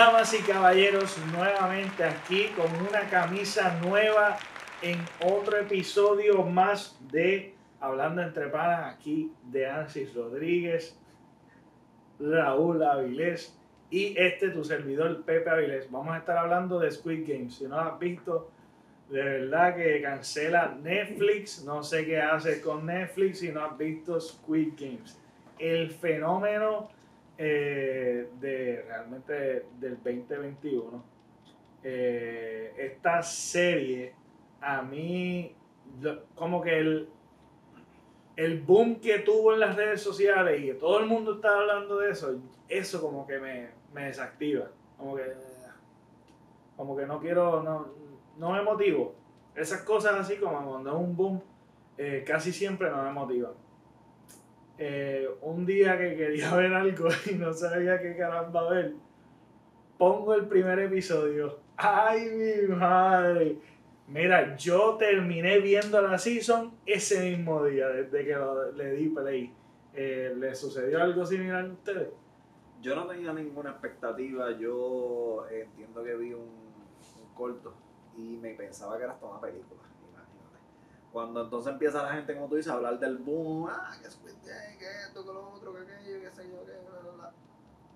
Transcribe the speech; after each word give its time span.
Damas 0.00 0.32
y 0.32 0.38
caballeros, 0.38 1.18
nuevamente 1.30 2.02
aquí 2.02 2.46
con 2.56 2.74
una 2.88 3.00
camisa 3.10 3.78
nueva 3.82 4.38
en 4.80 4.98
otro 5.22 5.58
episodio 5.58 6.42
más 6.42 6.98
de 7.12 7.54
Hablando 7.80 8.22
entre 8.22 8.46
Panas, 8.46 8.94
aquí 8.94 9.30
de 9.50 9.68
Ansis 9.68 10.14
Rodríguez, 10.14 10.98
Raúl 12.18 12.82
Avilés 12.82 13.54
y 13.90 14.18
este 14.18 14.48
tu 14.48 14.64
servidor 14.64 15.22
Pepe 15.22 15.50
Avilés. 15.50 15.90
Vamos 15.90 16.14
a 16.14 16.18
estar 16.20 16.38
hablando 16.38 16.78
de 16.78 16.90
Squid 16.90 17.28
Game. 17.28 17.50
Si 17.50 17.64
no 17.64 17.76
lo 17.84 17.92
has 17.92 17.98
visto, 17.98 18.50
de 19.10 19.22
verdad 19.22 19.76
que 19.76 20.00
cancela 20.00 20.78
Netflix. 20.82 21.62
No 21.62 21.82
sé 21.82 22.06
qué 22.06 22.22
haces 22.22 22.62
con 22.62 22.86
Netflix 22.86 23.40
si 23.40 23.52
no 23.52 23.66
has 23.66 23.76
visto 23.76 24.18
Squid 24.18 24.72
Games. 24.78 25.20
El 25.58 25.90
fenómeno 25.90 26.88
eh, 27.42 28.28
de 28.38 28.84
realmente 28.86 29.64
del 29.78 29.96
2021. 29.96 31.02
Eh, 31.82 32.74
esta 32.76 33.22
serie, 33.22 34.14
a 34.60 34.82
mí, 34.82 35.56
como 36.34 36.60
que 36.60 36.78
el, 36.78 37.08
el 38.36 38.60
boom 38.60 39.00
que 39.00 39.20
tuvo 39.20 39.54
en 39.54 39.60
las 39.60 39.74
redes 39.74 40.02
sociales 40.02 40.60
y 40.60 40.66
que 40.66 40.74
todo 40.74 41.00
el 41.00 41.06
mundo 41.06 41.36
estaba 41.36 41.62
hablando 41.62 41.96
de 41.96 42.10
eso, 42.10 42.38
eso 42.68 43.00
como 43.00 43.26
que 43.26 43.38
me, 43.38 43.70
me 43.94 44.04
desactiva. 44.04 44.66
Como 44.98 45.16
que, 45.16 45.22
como 46.76 46.94
que 46.94 47.06
no 47.06 47.20
quiero, 47.20 47.62
no, 47.62 47.88
no 48.36 48.52
me 48.52 48.60
motivo. 48.60 49.14
Esas 49.54 49.80
cosas 49.80 50.12
así 50.20 50.36
como 50.36 50.72
cuando 50.72 50.90
es 50.90 50.96
un 50.96 51.16
boom, 51.16 51.42
eh, 51.96 52.22
casi 52.26 52.52
siempre 52.52 52.90
no 52.90 53.02
me 53.02 53.12
motivan. 53.12 53.52
Eh, 54.82 55.28
un 55.42 55.66
día 55.66 55.98
que 55.98 56.16
quería 56.16 56.54
ver 56.56 56.72
algo 56.72 57.08
y 57.30 57.34
no 57.34 57.52
sabía 57.52 58.00
qué 58.00 58.16
caramba 58.16 58.70
ver, 58.70 58.94
pongo 59.98 60.32
el 60.32 60.46
primer 60.46 60.78
episodio. 60.78 61.58
¡Ay, 61.76 62.30
mi 62.30 62.74
madre! 62.74 63.58
Mira, 64.08 64.56
yo 64.56 64.96
terminé 64.96 65.58
viendo 65.58 66.00
la 66.00 66.16
season 66.16 66.72
ese 66.86 67.28
mismo 67.28 67.62
día, 67.62 67.88
desde 67.88 68.24
que 68.24 68.36
le 68.74 68.92
di 68.92 69.10
play. 69.10 69.54
Eh, 69.92 70.32
¿Le 70.34 70.54
sucedió 70.54 71.02
algo 71.02 71.26
similar 71.26 71.66
a 71.66 71.68
ustedes? 71.68 72.08
Yo 72.80 72.96
no 72.96 73.06
tenía 73.06 73.34
ninguna 73.34 73.72
expectativa, 73.72 74.56
yo 74.56 75.46
entiendo 75.50 76.02
que 76.02 76.16
vi 76.16 76.32
un, 76.32 76.40
un 76.40 77.34
corto 77.34 77.74
y 78.16 78.38
me 78.38 78.54
pensaba 78.54 78.96
que 78.96 79.04
era 79.04 79.12
hasta 79.12 79.26
una 79.26 79.40
película. 79.42 79.82
Cuando 81.12 81.42
entonces 81.42 81.72
empieza 81.72 82.02
la 82.02 82.12
gente, 82.12 82.34
como 82.34 82.48
tú 82.48 82.56
dices, 82.56 82.70
a 82.70 82.76
hablar 82.76 82.98
del 82.98 83.18
boom, 83.18 83.68
ah, 83.68 83.92
que 84.00 84.08
Squid 84.08 84.34
Game, 84.44 84.78
que 84.78 84.86
esto, 85.06 85.24
que 85.24 85.32
lo 85.32 85.50
otro, 85.50 85.74
que 85.74 85.80
aquello, 85.80 86.20
que 86.20 86.30
sé 86.30 86.48
yo, 86.48 86.64
que 86.64 86.72
bla, 86.88 87.00
bla, 87.00 87.12
bla. 87.12 87.32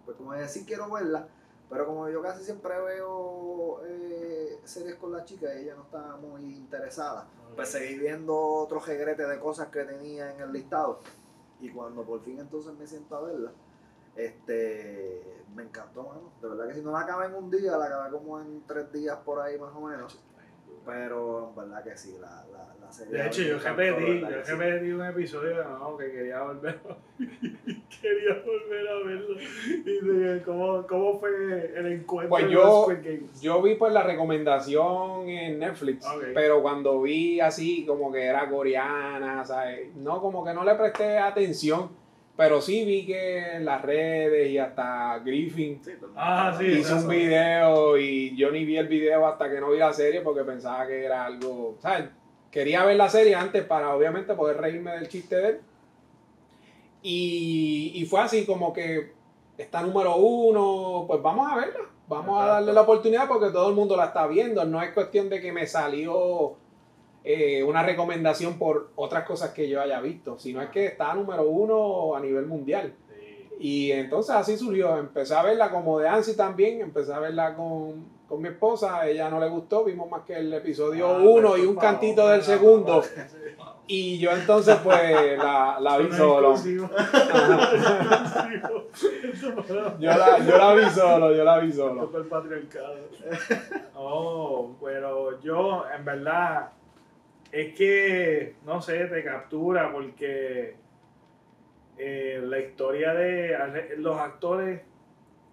Pues 0.05 0.17
como 0.17 0.33
decir, 0.33 0.67
quiero 0.67 0.91
verla, 0.91 1.29
pero 1.71 1.87
como 1.87 2.09
yo 2.09 2.21
casi 2.23 2.45
siempre 2.45 2.79
veo 2.81 3.83
eh, 3.85 4.61
series 4.65 4.97
con 4.97 5.13
la 5.13 5.25
chica 5.25 5.55
y 5.55 5.63
ella 5.63 5.77
no 5.77 5.85
está 5.85 6.17
muy 6.17 6.57
interesada, 6.57 7.29
pues 7.55 7.69
seguí 7.69 7.99
viendo 7.99 8.37
otros 8.37 8.87
regretes 8.87 9.29
de 9.29 9.39
cosas 9.39 9.69
que 9.69 9.85
tenía 9.85 10.33
en 10.33 10.41
el 10.41 10.53
listado. 10.53 11.01
Y 11.61 11.71
cuando 11.71 12.03
por 12.03 12.21
fin 12.21 12.41
entonces 12.41 12.75
me 12.75 12.87
siento 12.87 13.17
a 13.17 13.23
verla, 13.23 13.53
este, 14.17 15.45
me 15.55 15.63
encantó, 15.63 16.03
mano. 16.03 16.33
De 16.43 16.49
verdad 16.49 16.69
que 16.69 16.75
si 16.75 16.83
no 16.83 16.93
la 16.93 17.01
acabé 17.01 17.27
en 17.27 17.35
un 17.35 17.51
día, 17.51 17.77
la 17.77 17.87
acabé 17.87 18.11
como 18.11 18.41
en 18.41 18.63
tres 18.67 18.93
días 18.93 19.19
por 19.25 19.41
ahí 19.41 19.59
más 19.59 19.75
o 19.75 19.81
menos. 19.81 20.19
Pero 20.85 21.49
en 21.51 21.57
verdad 21.57 21.85
que 21.85 21.97
sí, 21.97 22.17
la, 22.21 22.45
la, 22.53 22.75
la 22.79 22.93
serie. 22.93 23.15
De 23.15 23.27
hecho, 23.27 23.43
yo 23.43 23.59
repetí, 23.59 24.21
yo 24.21 24.57
repetí 24.57 24.93
un 24.93 25.05
episodio 25.05 25.65
no, 25.65 25.97
que 25.97 26.11
quería 26.11 26.43
volver 26.43 26.79
quería 27.19 28.43
volver 28.45 28.89
a 28.89 29.07
verlo. 29.07 29.37
Y 29.39 30.41
¿cómo, 30.41 30.87
¿cómo, 30.87 31.19
fue 31.19 31.73
el 31.77 31.87
encuentro 31.87 32.29
pues 32.29 32.51
yo, 32.51 32.89
Yo 33.41 33.63
vi 33.63 33.77
pues 33.77 33.93
la 33.93 34.03
recomendación 34.03 35.29
en 35.29 35.59
Netflix, 35.59 36.07
pero 36.35 36.63
cuando 36.63 37.01
vi 37.01 37.41
así 37.41 37.87
como 37.87 38.13
que 38.13 38.25
era 38.25 38.49
coreana, 38.49 39.45
¿sabes? 39.45 39.95
No, 39.97 40.21
como 40.21 40.45
que 40.45 40.53
no 40.53 40.65
le 40.65 40.75
presté 40.75 41.19
atención 41.19 42.04
pero 42.37 42.61
sí 42.61 42.85
vi 42.85 43.07
que 43.07 43.57
en 43.57 43.65
las 43.65 43.81
redes 43.83 44.51
y 44.51 44.59
hasta 44.59 45.19
Griffin 45.21 45.81
ah, 46.17 46.59
hizo 46.61 46.97
un 46.97 47.09
video 47.09 47.97
y 47.97 48.35
yo 48.37 48.51
ni 48.51 48.65
vi 48.65 48.77
el 48.77 48.89
video 48.89 49.27
hasta 49.27 49.49
que 49.49 49.61
no 49.61 49.71
vi 49.71 49.79
la 49.79 49.93
serie 49.93 50.21
porque 50.21 50.43
pensaba 50.43 50.87
que 50.87 51.05
era 51.05 51.25
algo, 51.27 51.77
¿sabes? 51.81 52.07
Quería 52.51 52.85
ver 52.85 52.97
la 52.97 53.09
serie 53.09 53.35
antes 53.35 53.65
para 53.65 53.95
obviamente 53.95 54.35
poder 54.35 54.57
reírme 54.57 54.93
del 54.93 55.09
chiste 55.09 55.37
de 55.37 55.49
él. 55.49 55.61
Y, 57.03 57.93
y 57.95 58.07
fue 58.07 58.21
así 58.21 58.45
como 58.47 58.73
que 58.73 59.13
está 59.57 59.83
número 59.83 60.17
uno, 60.17 61.05
pues 61.07 61.23
vamos 61.23 61.53
a 61.53 61.57
verla, 61.57 61.81
vamos 62.09 62.43
a 62.43 62.47
darle 62.47 62.73
la 62.73 62.81
oportunidad 62.81 63.29
porque 63.29 63.51
todo 63.51 63.69
el 63.69 63.77
mundo 63.77 63.97
la 63.97 64.07
está 64.07 64.27
viendo, 64.27 64.65
no 64.65 64.83
es 64.83 64.93
cuestión 64.93 65.29
de 65.29 65.41
que 65.41 65.53
me 65.53 65.67
salió 65.67 66.57
eh, 67.27 67.63
una 67.65 67.83
recomendación 67.83 68.59
por 68.59 68.91
otras 68.97 69.25
cosas 69.25 69.51
que 69.51 69.67
yo 69.67 69.81
haya 69.81 69.99
visto, 70.03 70.39
sino 70.39 70.61
es 70.61 70.69
que 70.69 70.85
está 70.85 71.15
número 71.15 71.49
uno 71.49 72.15
a 72.15 72.21
nivel 72.21 72.45
mundial. 72.45 72.93
Y 73.59 73.93
entonces 73.93 74.35
así 74.35 74.59
surgió. 74.59 74.99
Empecé 74.99 75.35
a 75.35 75.43
verla 75.43 75.71
como 75.71 75.99
de 75.99 76.07
Ansi 76.07 76.37
también, 76.37 76.83
empecé 76.83 77.15
a 77.15 77.21
verla 77.21 77.55
con, 77.55 78.05
con 78.29 78.43
mi 78.43 78.49
esposa, 78.49 79.09
ella 79.09 79.31
no 79.31 79.41
le 79.41 79.49
gustó, 79.49 79.85
vimos 79.85 80.11
más 80.11 80.23
que 80.23 80.37
el 80.37 80.53
episodio 80.53 81.09
ah, 81.09 81.19
uno 81.19 81.57
y 81.57 81.63
un 81.63 81.77
cantito 81.77 82.29
del 82.29 82.43
segundo. 82.43 83.03
Y 83.87 84.19
yo 84.19 84.31
entonces 84.33 84.77
pues 84.83 85.39
la, 85.39 85.79
la 85.81 85.99
vi 85.99 86.13
solo. 86.13 86.55
yo, 86.57 86.89
la, 90.01 90.39
yo 90.39 90.59
la 90.59 90.75
vi 90.75 90.91
solo, 90.91 91.35
yo 91.35 91.45
la 91.45 91.59
vi 91.59 91.73
solo. 91.73 92.11
Oh, 93.95 94.71
pero 94.83 95.41
yo 95.43 95.85
en 95.95 96.05
verdad 96.05 96.71
es 97.55 97.73
que, 97.77 98.57
no 98.67 98.83
sé, 98.83 99.05
te 99.07 99.23
captura 99.23 99.93
porque 99.93 100.75
eh, 101.97 102.43
la 102.45 102.59
historia 102.59 103.15
de 103.15 103.57
los 103.99 104.19
actores 104.19 104.83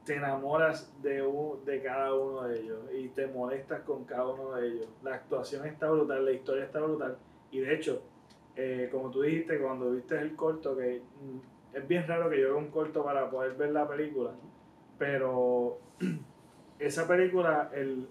te 0.03 0.15
enamoras 0.15 0.91
de, 1.03 1.21
de 1.63 1.83
cada 1.83 2.15
uno 2.15 2.47
de 2.47 2.59
ellos 2.59 2.79
y 2.91 3.09
te 3.09 3.27
molestas 3.27 3.81
con 3.81 4.05
cada 4.05 4.25
uno 4.29 4.55
de 4.55 4.67
ellos. 4.67 4.87
La 5.03 5.13
actuación 5.13 5.67
está 5.67 5.91
brutal, 5.91 6.25
la 6.25 6.31
historia 6.31 6.63
está 6.63 6.79
brutal 6.79 7.19
y 7.51 7.59
de 7.59 7.75
hecho, 7.75 8.01
eh, 8.55 8.89
como 8.91 9.11
tú 9.11 9.21
dijiste 9.21 9.59
cuando 9.59 9.91
viste 9.91 10.17
el 10.17 10.35
corto, 10.35 10.75
que 10.75 11.03
mm, 11.03 11.77
es 11.77 11.87
bien 11.87 12.07
raro 12.07 12.31
que 12.31 12.41
yo 12.41 12.55
vea 12.55 12.63
un 12.63 12.71
corto 12.71 13.03
para 13.03 13.29
poder 13.29 13.53
ver 13.53 13.73
la 13.73 13.87
película, 13.87 14.31
pero 14.97 15.77
esa 16.79 17.07
película, 17.07 17.69
el, 17.75 18.07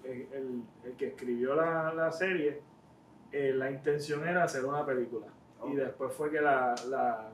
que 0.97 1.09
escribió 1.09 1.57
la, 1.57 1.93
la 1.93 2.13
serie, 2.13 2.70
eh, 3.33 3.53
la 3.55 3.71
intención 3.71 4.27
era 4.27 4.45
hacer 4.45 4.65
una 4.65 4.85
película. 4.85 5.27
Y 5.71 5.75
después 5.75 6.13
fue 6.13 6.31
que 6.31 6.41
la, 6.41 6.75
la, 6.89 7.29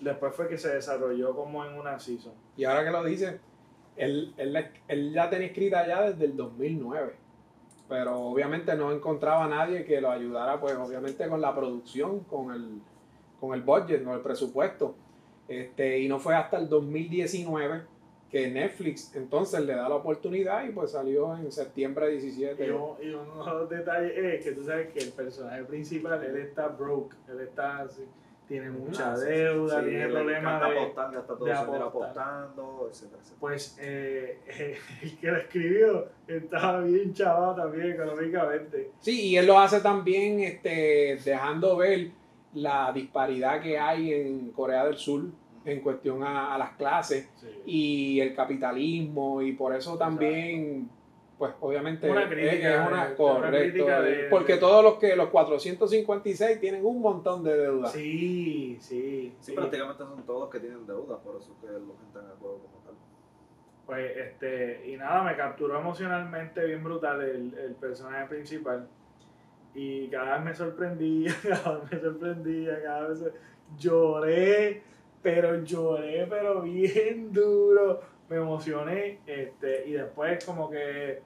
después 0.00 0.34
fue 0.34 0.48
que 0.48 0.56
se 0.56 0.74
desarrolló 0.74 1.34
como 1.34 1.64
en 1.64 1.74
una 1.74 1.98
season. 1.98 2.32
Y 2.56 2.64
ahora 2.64 2.84
que 2.84 2.90
lo 2.90 3.04
dice, 3.04 3.40
él, 3.96 4.34
él, 4.36 4.70
él 4.88 5.12
ya 5.12 5.28
tenía 5.28 5.48
escrita 5.48 5.86
ya 5.86 6.02
desde 6.02 6.26
el 6.26 6.36
2009. 6.36 7.14
Pero 7.88 8.20
obviamente 8.20 8.74
no 8.76 8.92
encontraba 8.92 9.44
a 9.44 9.48
nadie 9.48 9.84
que 9.84 10.00
lo 10.00 10.10
ayudara, 10.10 10.60
pues 10.60 10.74
obviamente 10.76 11.28
con 11.28 11.40
la 11.40 11.54
producción, 11.54 12.20
con 12.20 12.52
el, 12.52 12.80
con 13.40 13.54
el 13.54 13.62
budget, 13.62 14.04
con 14.04 14.14
el 14.14 14.20
presupuesto. 14.20 14.94
Este, 15.48 16.00
y 16.00 16.08
no 16.08 16.18
fue 16.18 16.34
hasta 16.34 16.58
el 16.58 16.68
2019 16.68 17.82
que 18.30 18.48
Netflix 18.48 19.14
entonces 19.14 19.60
le 19.60 19.74
da 19.74 19.88
la 19.88 19.96
oportunidad 19.96 20.64
y 20.64 20.72
pues 20.72 20.92
salió 20.92 21.36
en 21.36 21.50
septiembre 21.52 22.10
17. 22.10 22.66
Y, 22.66 22.70
uno 22.70 22.96
de 23.00 23.50
los 23.50 23.70
detalles 23.70 24.12
es 24.16 24.44
que 24.44 24.52
tú 24.52 24.64
sabes 24.64 24.92
que 24.92 24.98
el 24.98 25.12
personaje 25.12 25.64
principal, 25.64 26.22
él 26.24 26.36
está 26.36 26.68
broke, 26.68 27.14
él 27.28 27.40
está 27.40 27.78
así, 27.78 28.02
tiene 28.48 28.70
mucha 28.70 29.12
ah, 29.12 29.18
deuda, 29.18 29.82
tiene 29.82 30.08
problemas 30.08 30.60
de, 30.60 30.80
apostando, 30.80 31.20
está 31.20 31.36
todo 31.36 31.84
apostando, 31.84 32.88
etcétera, 32.90 33.22
Pues 33.38 33.76
eh, 33.80 34.40
el 35.02 35.18
que 35.18 35.26
lo 35.26 35.36
escribió 35.36 36.08
estaba 36.26 36.80
bien 36.80 37.12
chaval 37.12 37.56
también 37.56 37.92
económicamente. 37.92 38.90
Sí, 39.00 39.28
y 39.30 39.36
él 39.36 39.46
lo 39.46 39.58
hace 39.58 39.80
también 39.80 40.40
este, 40.40 41.18
dejando 41.24 41.76
ver 41.76 42.10
la 42.54 42.90
disparidad 42.92 43.60
que 43.60 43.78
hay 43.78 44.12
en 44.12 44.50
Corea 44.50 44.86
del 44.86 44.96
Sur 44.96 45.24
en 45.66 45.80
cuestión 45.80 46.22
a, 46.22 46.56
las 46.56 46.70
clases 46.76 47.28
y 47.66 48.20
el 48.20 48.34
capitalismo 48.34 49.42
y 49.42 49.52
por 49.52 49.74
eso 49.74 49.98
también 49.98 50.88
pues 51.38 51.52
obviamente 51.60 52.10
una 52.10 52.28
crítica, 52.28 52.82
es 52.82 52.88
una, 52.88 53.14
correcto 53.14 53.86
porque 54.30 54.56
todos 54.56 54.82
los 54.82 54.94
que 54.94 55.14
los 55.16 55.28
456 55.28 56.60
tienen 56.60 56.86
un 56.86 57.02
montón 57.02 57.44
de 57.44 57.56
deudas 57.56 57.92
sí 57.92 58.78
sí. 58.80 59.34
Sí, 59.40 59.52
prácticamente 59.52 60.02
son 60.02 60.22
todos 60.24 60.48
que 60.50 60.60
tienen 60.60 60.86
deudas 60.86 61.18
por 61.20 61.36
eso 61.36 61.54
que 61.60 61.66
los 61.66 62.00
entran 62.06 62.26
al 62.26 62.36
juego 62.38 62.58
como 62.58 62.84
tal. 62.84 62.94
Pues 63.84 64.16
este 64.16 64.90
y 64.90 64.96
nada 64.96 65.22
me 65.22 65.36
capturó 65.36 65.78
emocionalmente 65.78 66.64
bien 66.64 66.82
brutal 66.82 67.20
el, 67.20 67.54
el 67.54 67.74
personaje 67.74 68.26
principal. 68.26 68.88
Y 69.74 70.08
cada 70.08 70.36
vez 70.36 70.44
me 70.44 70.54
sorprendía 70.54 71.34
cada 71.42 71.78
vez 71.78 71.92
me 71.92 72.00
sorprendía 72.00 72.82
cada 72.82 73.08
vez 73.08 73.24
lloré 73.76 74.82
pero 75.26 75.60
lloré, 75.64 76.24
pero 76.30 76.62
bien 76.62 77.32
duro, 77.32 78.00
me 78.28 78.36
emocioné 78.36 79.18
este, 79.26 79.82
y 79.88 79.92
después 79.94 80.44
como 80.44 80.70
que 80.70 81.20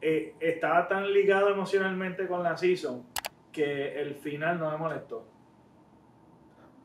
eh, 0.00 0.34
estaba 0.40 0.88
tan 0.88 1.12
ligado 1.12 1.50
emocionalmente 1.50 2.26
con 2.26 2.42
la 2.42 2.56
season 2.56 3.04
que 3.52 4.00
el 4.00 4.14
final 4.14 4.58
no 4.58 4.70
me 4.70 4.78
molestó. 4.78 5.26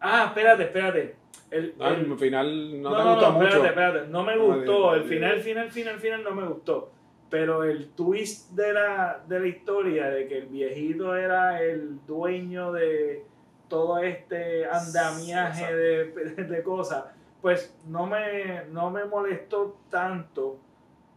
Ah, 0.01 0.25
espérate, 0.27 0.63
espérate. 0.63 1.15
El, 1.49 1.73
Ah, 1.79 1.93
el- 1.97 2.11
al 2.11 2.17
final 2.19 2.81
no, 2.81 2.89
no, 2.89 2.97
te 2.97 3.03
no, 3.03 3.11
gustó 3.13 3.25
no, 3.27 3.31
mucho. 3.37 3.47
espérate, 3.47 3.67
espérate. 3.69 4.07
No 4.09 4.23
me 4.23 4.37
gustó. 4.37 4.91
de- 4.91 4.97
El 4.99 5.03
final, 5.05 5.39
final, 5.39 5.71
final, 5.71 5.99
final 6.01 6.23
no 6.25 6.31
me 6.31 6.45
gustó. 6.45 6.91
Pero 7.29 7.63
el 7.63 7.87
twist 7.91 8.51
de 8.51 8.73
la, 8.73 9.23
de 9.27 9.39
la 9.39 9.47
historia, 9.47 10.09
de 10.09 10.27
que 10.27 10.39
el 10.39 10.47
viejito 10.47 11.15
era 11.15 11.61
el 11.63 12.05
dueño 12.05 12.73
de 12.73 13.23
todo 13.67 13.99
este 13.99 14.65
andamiaje 14.65 15.75
de, 15.75 16.05
de 16.45 16.63
cosas, 16.63 17.05
pues 17.41 17.75
no 17.87 18.05
me, 18.05 18.65
no 18.71 18.89
me 18.89 19.05
molestó 19.05 19.77
tanto. 19.89 20.57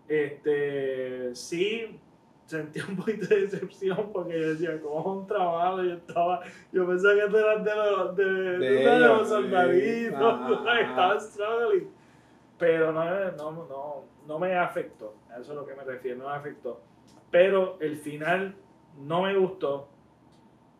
Este, 0.08 1.34
sí 1.34 2.00
sentí 2.50 2.80
un 2.80 2.96
poquito 2.96 3.28
de 3.28 3.42
decepción 3.42 4.10
porque 4.12 4.40
yo 4.40 4.48
decía, 4.48 4.80
como 4.80 5.00
es 5.00 5.06
un 5.06 5.26
trabajo, 5.26 5.82
yo 5.82 5.94
estaba, 5.94 6.40
yo 6.72 6.86
pensaba 6.86 7.14
que 7.14 7.20
era 7.20 7.56
de 7.58 7.74
los, 7.74 8.16
de, 8.16 8.24
De 8.58 8.96
ellos, 8.96 9.18
los 9.18 9.28
soldaditos, 9.28 10.40
estaba 10.80 11.20
struggling. 11.20 11.90
Pero 12.58 12.92
no, 12.92 13.04
no, 13.32 13.52
no, 13.52 14.04
no 14.26 14.38
me 14.38 14.54
afectó, 14.56 15.14
a 15.30 15.34
eso 15.34 15.42
es 15.42 15.50
a 15.50 15.54
lo 15.54 15.66
que 15.66 15.74
me 15.74 15.84
refiero, 15.84 16.18
no 16.18 16.28
me 16.28 16.34
afectó. 16.34 16.80
Pero 17.30 17.78
el 17.80 17.96
final 17.96 18.56
no 18.98 19.22
me 19.22 19.36
gustó. 19.36 19.88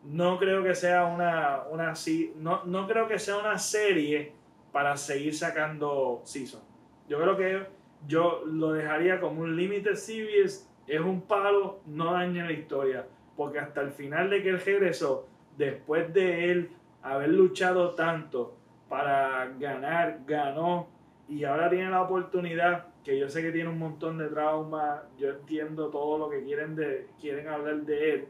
No 0.03 0.39
creo 0.39 0.63
que 0.63 0.73
sea 0.73 1.05
una, 1.05 1.63
una 1.69 1.93
no, 2.37 2.63
no 2.65 2.87
creo 2.87 3.07
que 3.07 3.19
sea 3.19 3.37
una 3.37 3.57
serie 3.57 4.33
para 4.71 4.97
seguir 4.97 5.35
sacando 5.35 6.21
season. 6.23 6.61
Yo 7.07 7.19
creo 7.19 7.37
que 7.37 7.67
yo 8.07 8.43
lo 8.45 8.71
dejaría 8.71 9.19
como 9.19 9.41
un 9.41 9.55
limited 9.55 9.95
series, 9.95 10.69
es 10.87 10.99
un 10.99 11.21
palo, 11.21 11.79
no 11.85 12.13
daña 12.13 12.45
la 12.45 12.53
historia, 12.53 13.05
porque 13.35 13.59
hasta 13.59 13.81
el 13.81 13.91
final 13.91 14.29
de 14.29 14.41
que 14.41 14.49
él 14.49 14.61
regresó, 14.63 15.27
después 15.57 16.13
de 16.13 16.51
él 16.51 16.71
haber 17.01 17.29
luchado 17.29 17.91
tanto 17.91 18.55
para 18.89 19.51
ganar, 19.59 20.21
ganó 20.25 20.87
y 21.27 21.43
ahora 21.43 21.69
tiene 21.69 21.89
la 21.89 22.01
oportunidad, 22.01 22.87
que 23.03 23.17
yo 23.17 23.29
sé 23.29 23.41
que 23.41 23.51
tiene 23.51 23.69
un 23.69 23.79
montón 23.79 24.17
de 24.17 24.27
trauma, 24.27 25.03
yo 25.17 25.29
entiendo 25.29 25.89
todo 25.89 26.17
lo 26.17 26.29
que 26.29 26.43
quieren, 26.43 26.75
de, 26.75 27.07
quieren 27.19 27.47
hablar 27.47 27.77
de 27.83 28.13
él, 28.13 28.27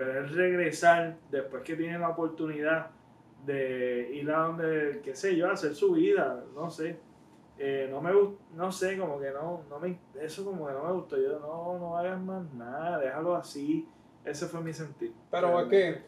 pero 0.00 0.18
él 0.18 0.30
regresar 0.30 1.18
después 1.30 1.62
que 1.62 1.76
tiene 1.76 1.98
la 1.98 2.08
oportunidad 2.08 2.86
de 3.44 4.10
ir 4.14 4.30
a 4.30 4.38
donde, 4.44 5.02
qué 5.04 5.14
sé 5.14 5.36
yo, 5.36 5.50
hacer 5.50 5.74
su 5.74 5.92
vida, 5.92 6.42
no 6.54 6.70
sé. 6.70 6.96
Eh, 7.58 7.86
no 7.90 8.00
me 8.00 8.10
no 8.54 8.72
sé, 8.72 8.96
como 8.96 9.20
que 9.20 9.30
no, 9.30 9.62
no 9.68 9.78
me, 9.78 9.98
eso 10.18 10.42
como 10.42 10.66
que 10.66 10.72
no 10.72 10.84
me 10.84 10.92
gustó. 10.92 11.18
Yo 11.18 11.38
no, 11.38 11.78
no 11.78 11.98
hagas 11.98 12.18
más 12.18 12.50
nada, 12.54 12.98
déjalo 12.98 13.36
así. 13.36 13.86
Ese 14.24 14.46
fue 14.46 14.62
mi 14.62 14.72
sentir. 14.72 15.12
Pero 15.30 15.60
es 15.60 15.68
que 15.68 16.02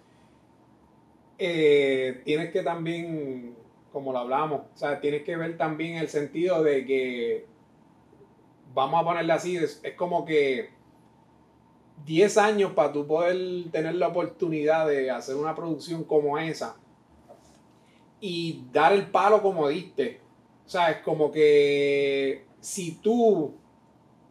eh, 1.37 2.23
tienes 2.25 2.51
que 2.51 2.63
también, 2.63 3.55
como 3.93 4.11
lo 4.11 4.21
hablamos, 4.21 4.63
o 4.75 4.77
sea, 4.79 5.01
tienes 5.01 5.23
que 5.23 5.37
ver 5.37 5.59
también 5.59 5.99
el 5.99 6.09
sentido 6.09 6.63
de 6.63 6.87
que, 6.87 7.47
vamos 8.73 9.03
a 9.03 9.05
ponerle 9.05 9.35
así, 9.35 9.59
es, 9.59 9.83
es 9.85 9.95
como 9.97 10.25
que 10.25 10.71
10 12.05 12.39
años 12.39 12.73
para 12.73 12.93
tú 12.93 13.07
poder 13.07 13.71
tener 13.71 13.95
la 13.95 14.09
oportunidad 14.09 14.87
de 14.87 15.11
hacer 15.11 15.37
una 15.37 15.55
producción 15.55 16.05
como 16.05 16.39
esa 16.39 16.77
y 18.21 18.65
dar 18.73 18.93
el 18.93 19.07
palo 19.07 19.43
como 19.43 19.69
diste. 19.69 20.21
O 20.65 20.69
sea, 20.69 20.91
es 20.91 20.99
como 20.99 21.31
que 21.31 22.45
si 22.61 22.93
tú, 22.97 23.55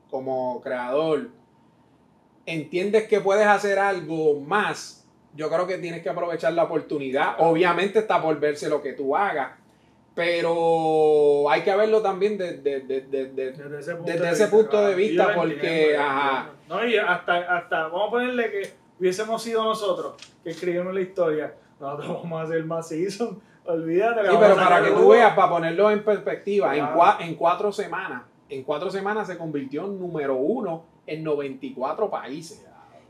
como 0.10 0.62
creador, 0.62 1.30
entiendes 2.46 3.08
que 3.08 3.20
puedes 3.20 3.46
hacer 3.46 3.78
algo 3.80 4.40
más, 4.40 5.06
yo 5.36 5.50
creo 5.50 5.68
que 5.68 5.78
tienes 5.78 6.02
que 6.02 6.10
aprovechar 6.10 6.54
la 6.54 6.64
oportunidad. 6.64 7.36
Obviamente 7.40 8.00
está 8.00 8.22
por 8.22 8.40
verse 8.40 8.70
lo 8.70 8.82
que 8.82 8.94
tú 8.94 9.16
hagas, 9.16 9.52
pero 10.16 11.50
hay 11.50 11.62
que 11.64 11.76
verlo 11.76 12.02
también 12.02 12.38
de- 12.38 12.58
de- 12.58 12.82
de- 12.82 13.02
de- 13.02 13.26
de- 13.30 13.52
Desde 13.52 13.80
ese 13.80 13.96
punto, 13.96 14.12
Desde 14.12 14.26
de, 14.26 14.32
ese 14.32 14.44
vista, 14.44 14.58
punto 14.58 14.78
de 14.78 14.84
claro. 14.84 14.98
vista, 14.98 15.34
porque, 15.36 15.54
entiendo, 15.84 16.04
ajá. 16.04 16.50
No, 16.70 16.86
y 16.88 16.98
hasta, 16.98 17.58
hasta, 17.58 17.84
vamos 17.88 18.08
a 18.08 18.12
ponerle 18.12 18.52
que 18.52 18.74
hubiésemos 19.00 19.42
sido 19.44 19.64
nosotros 19.64 20.14
que 20.44 20.50
escribimos 20.52 20.94
la 20.94 21.02
historia. 21.02 21.54
Nosotros 21.80 22.08
vamos 22.24 22.40
a 22.42 22.44
hacer 22.44 22.64
más 22.66 22.88
season. 22.88 23.42
Olvídate. 23.66 24.22
Sí, 24.30 24.36
pero 24.40 24.56
para 24.56 24.84
que 24.84 24.92
tú 24.92 25.10
veas, 25.10 25.34
para 25.36 25.50
ponerlo 25.50 25.92
en 25.92 26.04
perspectiva, 26.04 26.76
en, 26.76 26.86
Claro. 26.86 27.00
cua- 27.00 27.18
en 27.22 27.36
cuatro 27.36 27.72
semanas, 27.72 28.24
en 28.50 28.64
cuatro 28.64 28.90
semanas 28.90 29.28
se 29.28 29.38
convirtió 29.38 29.86
en 29.86 30.00
número 30.00 30.36
uno 30.36 30.84
en 31.06 31.24
94 31.24 32.10
países. 32.10 32.66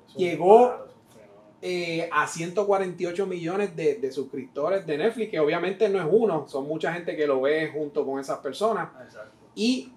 Es 0.07 0.15
un 0.15 0.21
Llegó- 0.21 0.69
palo, 0.69 0.85
es 0.85 0.91
un 0.91 1.13
fenómeno. 1.13 1.50
Eh, 1.61 2.09
a 2.11 2.25
148 2.27 3.27
millones 3.27 3.75
de, 3.75 3.95
de 3.95 4.11
suscriptores 4.11 4.85
de 4.87 4.97
Netflix, 4.97 5.29
que 5.29 5.39
obviamente 5.39 5.87
no 5.89 5.99
es 5.99 6.07
uno, 6.09 6.47
son 6.47 6.67
mucha 6.67 6.91
gente 6.91 7.15
que 7.15 7.27
lo 7.27 7.41
ve 7.41 7.69
junto 7.71 8.05
con 8.05 8.19
esas 8.19 8.39
personas. 8.39 8.89
Exacto. 9.03 9.31
Y 9.53 9.91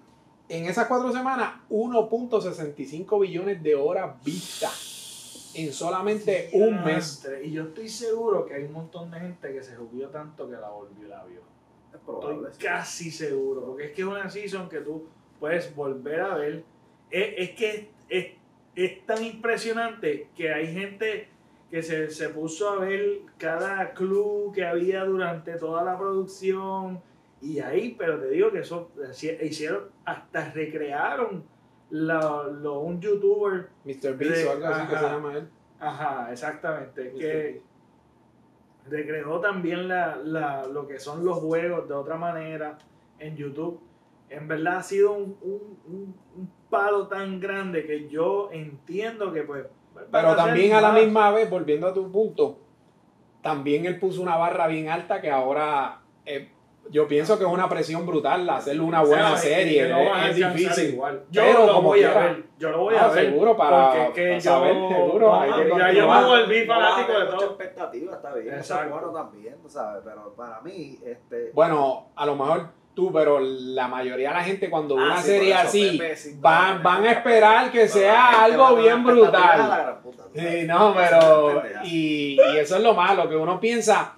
en 0.47 0.65
esas 0.65 0.87
cuatro 0.87 1.11
semanas, 1.11 1.55
1.65 1.69 3.19
billones 3.19 3.63
de 3.63 3.75
horas 3.75 4.23
vistas 4.23 5.51
en 5.55 5.73
solamente 5.73 6.49
un 6.53 6.83
mes. 6.83 7.27
Y 7.43 7.51
yo 7.51 7.63
estoy 7.63 7.89
seguro 7.89 8.45
que 8.45 8.53
hay 8.53 8.63
un 8.65 8.73
montón 8.73 9.09
de 9.09 9.19
gente 9.19 9.53
que 9.53 9.63
se 9.63 9.75
jubió 9.75 10.09
tanto 10.09 10.47
que 10.47 10.57
la 10.57 10.69
volvió 10.69 11.05
y 11.05 11.09
la 11.09 11.23
vio. 11.23 11.41
Es 11.93 11.99
probable. 12.01 12.49
Estoy 12.51 12.67
casi 12.67 13.09
seguro, 13.09 13.65
porque 13.65 13.85
es 13.85 13.91
que 13.93 14.01
es 14.01 14.07
una 14.07 14.29
season 14.29 14.69
que 14.69 14.81
tú 14.81 15.07
puedes 15.39 15.73
volver 15.75 16.21
a 16.21 16.35
ver. 16.35 16.63
Es, 17.09 17.33
es 17.37 17.49
que 17.51 17.89
es, 18.09 18.27
es 18.75 19.05
tan 19.05 19.23
impresionante 19.23 20.29
que 20.35 20.53
hay 20.53 20.71
gente 20.71 21.29
que 21.75 21.83
se, 21.83 22.09
se 22.09 22.29
puso 22.29 22.69
a 22.69 22.77
ver 22.79 23.19
cada 23.37 23.91
club 23.93 24.53
que 24.53 24.65
había 24.65 25.03
durante 25.03 25.57
toda 25.57 25.83
la 25.83 25.97
producción 25.97 27.01
y 27.41 27.59
ahí, 27.59 27.95
pero 27.99 28.17
te 28.17 28.29
digo 28.29 28.49
que 28.49 28.59
eso 28.59 28.91
hicieron, 29.41 29.89
hasta 30.05 30.51
recrearon 30.53 31.43
lo, 31.89 32.79
un 32.79 33.01
youtuber, 33.01 33.67
Mr. 33.83 34.15
Beast 34.15 34.47
o 34.47 34.51
algo 34.53 34.67
así 34.67 34.87
que 34.87 34.95
se 34.95 35.01
llama 35.03 35.33
él. 35.37 35.49
ajá, 35.77 36.31
exactamente, 36.31 37.11
Mr. 37.11 37.19
que 37.19 37.61
recreó 38.89 39.41
también 39.41 39.89
la, 39.89 40.15
la- 40.15 40.67
lo 40.67 40.87
que 40.87 40.97
son 40.97 41.25
los 41.25 41.39
juegos 41.39 41.89
de 41.89 41.93
otra 41.93 42.15
manera 42.15 42.77
en 43.19 43.35
YouTube. 43.35 43.81
En 44.29 44.47
verdad 44.47 44.77
ha 44.77 44.83
sido 44.83 45.11
un, 45.11 45.37
un- 45.41 45.77
un- 45.87 46.15
un 46.37 46.49
palo 46.69 47.07
tan 47.07 47.41
grande 47.41 47.85
que 47.85 48.07
yo 48.07 48.49
entiendo 48.53 49.33
que 49.33 49.43
pues... 49.43 49.65
Pero 50.11 50.35
también 50.35 50.73
a 50.73 50.81
la 50.81 50.91
más. 50.91 51.01
misma 51.03 51.31
vez, 51.31 51.49
volviendo 51.49 51.87
a 51.87 51.93
tu 51.93 52.11
punto, 52.11 52.59
también 53.41 53.85
él 53.85 53.99
puso 53.99 54.21
una 54.21 54.37
barra 54.37 54.67
bien 54.67 54.89
alta 54.89 55.21
que 55.21 55.29
ahora 55.29 56.01
eh, 56.25 56.49
yo 56.89 57.07
pienso 57.07 57.37
que 57.37 57.43
es 57.45 57.49
una 57.49 57.67
presión 57.67 58.05
brutal 58.05 58.47
hacerle 58.49 58.81
una 58.81 59.01
buena 59.01 59.33
O 59.33 59.37
sea, 59.37 59.55
serie. 59.57 59.87
no 59.89 60.15
es- 60.25 60.35
difícil. 60.35 60.93
igual. 60.93 61.23
Yo 61.31 61.41
Pero 61.41 61.65
lo 61.65 61.73
como 61.75 61.89
voy 61.89 62.03
a 62.03 62.13
ver. 62.13 62.43
Yo 62.59 62.69
lo 62.69 62.79
voy 62.81 62.95
Ah, 62.95 63.05
a 63.05 63.07
ver. 63.09 63.25
seguro, 63.25 63.57
para- 63.57 63.89
porque 63.89 64.01
es 64.03 64.09
que 64.13 64.21
para 64.23 64.37
yo, 64.37 64.41
saber, 64.41 64.73
seguro, 64.95 65.35
hay 65.35 65.51
que 65.51 65.69
ya 65.69 65.91
yo 65.91 66.07
me 66.11 66.25
volví 66.25 66.65
fanático 66.65 67.11
haber 67.11 67.19
de 67.19 67.25
mucha 67.25 67.37
todo. 67.37 67.45
expectativa, 67.47 68.15
está 68.15 68.33
bien. 68.35 68.53
Exacto. 68.55 68.93
bueno 68.93 69.11
también, 69.11 69.55
¿sabes? 69.67 70.01
Pero 70.05 70.33
para 70.35 70.61
mí, 70.61 70.99
este. 71.05 71.51
Bueno, 71.53 72.07
a 72.15 72.25
lo 72.25 72.35
mejor 72.35 72.67
tú, 72.95 73.11
pero 73.13 73.39
la 73.39 73.87
mayoría 73.87 74.29
de 74.29 74.35
la 74.35 74.43
gente 74.43 74.69
cuando 74.69 74.95
ve 74.95 75.03
Ah, 75.03 75.05
una 75.07 75.21
sí, 75.21 75.27
serie 75.27 75.53
eso, 75.53 75.61
así, 75.67 75.97
Pepe, 75.97 76.15
sí, 76.15 76.35
van, 76.39 76.81
van 76.81 77.05
a 77.05 77.11
esperar 77.11 77.71
que 77.71 77.87
sea 77.87 78.43
algo 78.43 78.75
bien 78.75 79.03
brutal. 79.03 79.97
Sí, 80.33 80.63
no, 80.65 80.93
pero... 80.95 81.63
Y, 81.83 82.39
y 82.41 82.57
eso 82.57 82.77
es 82.77 82.81
lo 82.81 82.93
malo, 82.93 83.29
que 83.29 83.35
uno 83.35 83.59
piensa 83.59 84.14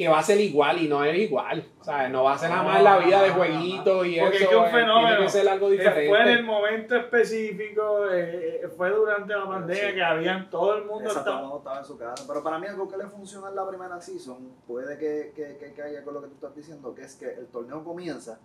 que 0.00 0.08
va 0.08 0.18
a 0.18 0.22
ser 0.22 0.40
igual 0.40 0.78
y 0.80 0.88
no 0.88 1.04
es 1.04 1.14
igual. 1.18 1.62
O 1.78 1.84
sea, 1.84 2.08
no 2.08 2.24
va 2.24 2.32
a 2.32 2.38
ser 2.38 2.48
nada 2.48 2.62
más 2.62 2.82
la 2.82 2.96
vida 2.96 3.20
de 3.22 3.28
jueguitos 3.32 4.06
y 4.06 4.18
Porque 4.18 4.36
eso. 4.38 4.44
es 4.44 4.48
que 4.48 4.56
un 4.56 4.64
eh, 4.64 4.70
fenómeno. 4.70 5.08
Tiene 5.08 5.22
que 5.24 5.28
ser 5.30 5.46
algo 5.46 5.68
diferente. 5.68 6.08
Fue 6.08 6.22
en 6.22 6.28
el 6.28 6.42
momento 6.44 6.96
específico, 6.96 8.06
eh, 8.10 8.66
fue 8.78 8.88
durante 8.92 9.34
la 9.36 9.46
pandemia 9.46 9.88
Sí. 9.90 9.94
que 9.94 10.02
habían 10.02 10.48
todo 10.48 10.74
el 10.78 10.84
mundo 10.86 11.04
Exacto, 11.10 11.56
estaba- 11.58 11.78
en 11.80 11.84
su 11.84 11.98
casa. 11.98 12.24
Pero 12.26 12.42
para 12.42 12.58
mí 12.58 12.66
algo 12.66 12.88
que 12.88 12.96
le 12.96 13.04
funciona 13.08 13.50
en 13.50 13.56
la 13.56 13.68
primera 13.68 14.00
season 14.00 14.38
puede 14.66 14.96
que, 14.96 15.32
que, 15.36 15.58
que 15.58 15.74
caiga 15.74 16.02
con 16.02 16.14
lo 16.14 16.22
que 16.22 16.28
tú 16.28 16.34
estás 16.36 16.54
diciendo, 16.56 16.94
que 16.94 17.02
es 17.02 17.14
que 17.16 17.26
el 17.34 17.48
torneo 17.48 17.84
comienza, 17.84 18.38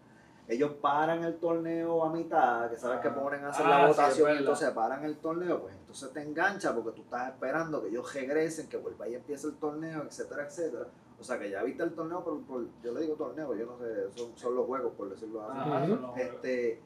ellos 0.50 0.74
paran 0.82 1.24
el 1.24 1.36
torneo 1.38 2.04
a 2.04 2.12
mitad, 2.12 2.70
que 2.70 2.76
sabes 2.76 3.00
que 3.00 3.08
Ah. 3.08 3.16
ponen 3.16 3.46
a 3.46 3.50
hacer 3.52 3.66
Ah, 3.66 3.70
la 3.70 3.76
sí, 3.78 3.92
es 3.92 3.98
votación 3.98 4.34
y 4.34 4.38
entonces 4.40 4.70
paran 4.72 5.06
el 5.06 5.16
torneo, 5.20 5.62
pues 5.62 5.74
entonces 5.74 6.12
te 6.12 6.22
engancha 6.22 6.76
porque 6.76 6.92
tú 6.92 7.04
estás 7.04 7.30
esperando 7.30 7.82
que 7.82 7.88
ellos 7.88 8.14
regresen, 8.14 8.68
que 8.68 8.76
vuelva 8.76 9.08
y 9.08 9.16
empiece 9.16 9.48
el 9.48 9.56
torneo, 9.56 10.04
etcétera, 10.04 10.44
etcétera. 10.46 10.88
O 11.20 11.24
sea 11.24 11.40
que 11.40 11.50
ya 11.50 11.64
viste 11.64 11.82
el 11.84 11.94
torneo, 11.94 12.24
pero 12.24 12.40
por- 12.42 12.68
yo 12.84 12.92
le 12.94 13.02
digo 13.02 13.16
torneo, 13.16 13.56
yo 13.56 13.66
no 13.66 13.78
sé, 13.78 14.12
son, 14.12 14.38
son 14.38 14.56
los 14.56 14.66
juegos, 14.66 14.94
por 14.94 15.10
decirlo 15.10 15.42
así. 15.50 15.70
Este, 16.18 16.82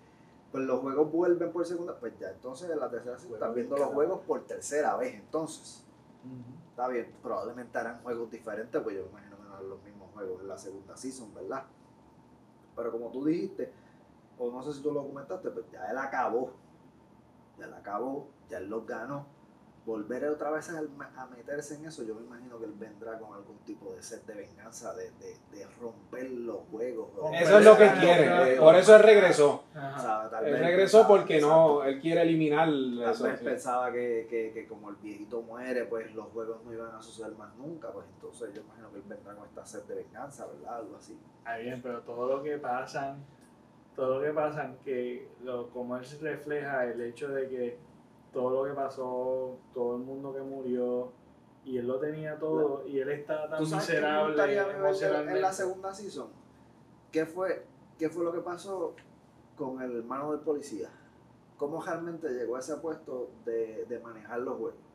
pues 0.52 0.64
los 0.66 0.80
juegos 0.82 1.12
vuelven 1.12 1.52
por 1.52 1.66
segunda, 1.66 1.96
pues 2.00 2.18
ya 2.20 2.30
entonces 2.32 2.70
en 2.70 2.80
la 2.80 2.90
tercera 2.90 3.18
season 3.18 3.36
estás 3.36 3.56
viendo 3.56 3.76
los 3.78 3.88
juegos 3.96 4.20
por 4.26 4.46
tercera 4.46 4.96
vez 4.98 5.16
entonces. 5.16 5.84
Está 6.70 6.88
bien, 6.88 7.12
probablemente 7.24 7.78
harán 7.78 8.02
juegos 8.04 8.30
diferentes, 8.32 8.82
pues 8.82 8.96
yo 8.96 9.04
me 9.04 9.10
imagino 9.10 9.38
que 9.38 9.44
no 9.44 9.54
harán 9.54 9.70
los 9.70 9.82
mismos 9.84 10.10
juegos 10.14 10.42
en 10.42 10.48
la 10.48 10.58
segunda 10.58 10.96
season, 10.96 11.34
¿verdad? 11.34 11.64
Pero 12.76 12.92
como 12.92 13.10
tú 13.10 13.26
dijiste, 13.26 13.72
o 14.38 14.52
no 14.52 14.62
sé 14.64 14.74
si 14.74 14.82
tú 14.82 14.92
lo 14.92 15.06
comentaste, 15.06 15.50
pero 15.50 15.66
ya 15.72 15.90
él 15.92 15.98
acabó. 15.98 16.52
Ya 17.58 17.66
él 17.66 17.74
acabó, 17.74 18.28
ya 18.50 18.60
él 18.60 18.70
los 18.70 18.86
ganó. 18.86 19.26
Volver 19.90 20.24
otra 20.26 20.52
vez 20.52 20.70
a, 20.70 21.26
meterse 21.36 21.74
en 21.74 21.86
eso, 21.86 22.04
yo 22.04 22.14
me 22.14 22.22
imagino 22.22 22.60
que 22.60 22.66
él 22.66 22.74
vendrá 22.78 23.18
con 23.18 23.34
algún 23.36 23.58
tipo 23.66 23.92
de 23.92 24.04
sed 24.04 24.22
de 24.22 24.36
venganza, 24.36 24.94
de, 24.94 25.10
de, 25.14 25.36
de 25.52 25.66
romper 25.82 26.30
los 26.30 26.60
juegos. 26.70 27.10
Eso 27.34 27.58
es 27.58 27.66
lo 27.66 27.76
que 27.76 27.90
quiere, 28.00 28.58
por 28.58 28.76
eso 28.76 28.96
él 28.96 29.02
regresó. 29.02 29.64
Tal 29.74 30.46
Él 30.46 30.52
vez 30.54 30.62
regresó 30.62 30.98
pensaba- 31.00 31.08
porque 31.08 31.42
no, 31.42 31.84
él 31.84 32.00
quiere 32.00 32.22
eliminar 32.22 32.68
Tal 32.68 33.00
eso. 33.10 33.24
vez 33.24 33.40
pensaba 33.40 33.92
que, 33.92 34.28
que, 34.30 34.52
que 34.54 34.68
como 34.68 34.92
el 34.92 34.96
viejito 34.98 35.42
muere, 35.42 35.86
pues 35.86 36.14
los 36.14 36.28
juegos 36.28 36.64
no 36.64 36.72
iban 36.72 36.94
a 36.94 37.02
suceder 37.02 37.32
más 37.32 37.56
nunca, 37.56 37.92
pues 37.92 38.06
entonces 38.14 38.54
yo 38.54 38.62
imagino 38.62 38.92
que 38.92 38.98
él 38.98 39.04
vendrá 39.08 39.34
con 39.34 39.46
esta 39.48 39.66
sed 39.66 39.82
de 39.86 39.96
venganza, 39.96 40.46
¿verdad? 40.46 40.76
Algo 40.78 40.98
así. 40.98 41.18
Ah, 41.46 41.58
bien, 41.58 41.82
pero 41.82 42.02
todo 42.02 42.28
lo 42.38 42.44
que 42.44 42.60
pasan, 42.60 43.26
todo 43.96 44.20
lo 44.20 44.24
que 44.24 44.34
pasan, 44.34 44.78
que 44.86 45.30
lo, 45.44 45.72
como 45.72 45.98
él 45.98 46.06
se 46.06 46.20
refleja 46.20 46.86
el 46.86 47.02
hecho 47.02 47.30
de 47.30 47.50
que 47.50 47.89
todo 48.32 48.50
lo 48.50 48.70
que 48.70 48.76
pasó, 48.76 49.58
todo 49.74 49.96
el 49.96 50.04
mundo 50.04 50.34
que 50.34 50.42
murió, 50.42 51.12
y 51.66 51.78
él 51.78 51.88
lo 51.88 52.00
tenía 52.00 52.38
todo, 52.38 52.86
y 52.88 53.00
él 53.00 53.10
estaba 53.10 53.50
tan 53.50 53.60
¿Tú 53.60 53.66
sabes 53.66 53.90
miserable 53.90 54.46
ver 54.46 55.36
en 55.36 55.42
la 55.42 55.54
segunda 55.54 55.94
season? 55.94 56.28
¿Qué 57.12 57.26
fue, 57.26 57.66
¿Qué 57.98 58.10
fue 58.10 58.24
lo 58.24 58.32
que 58.32 58.40
pasó 58.40 58.94
con 59.58 59.82
el 59.82 59.98
hermano 59.98 60.32
del 60.32 60.42
policía? 60.42 60.90
¿Cómo 61.58 61.82
realmente 61.82 62.30
llegó 62.30 62.56
a 62.56 62.60
ese 62.60 62.78
puesto 62.78 63.30
de, 63.46 63.86
de 63.86 64.00
manejar 64.00 64.40
los 64.40 64.58
juegos? 64.58 64.89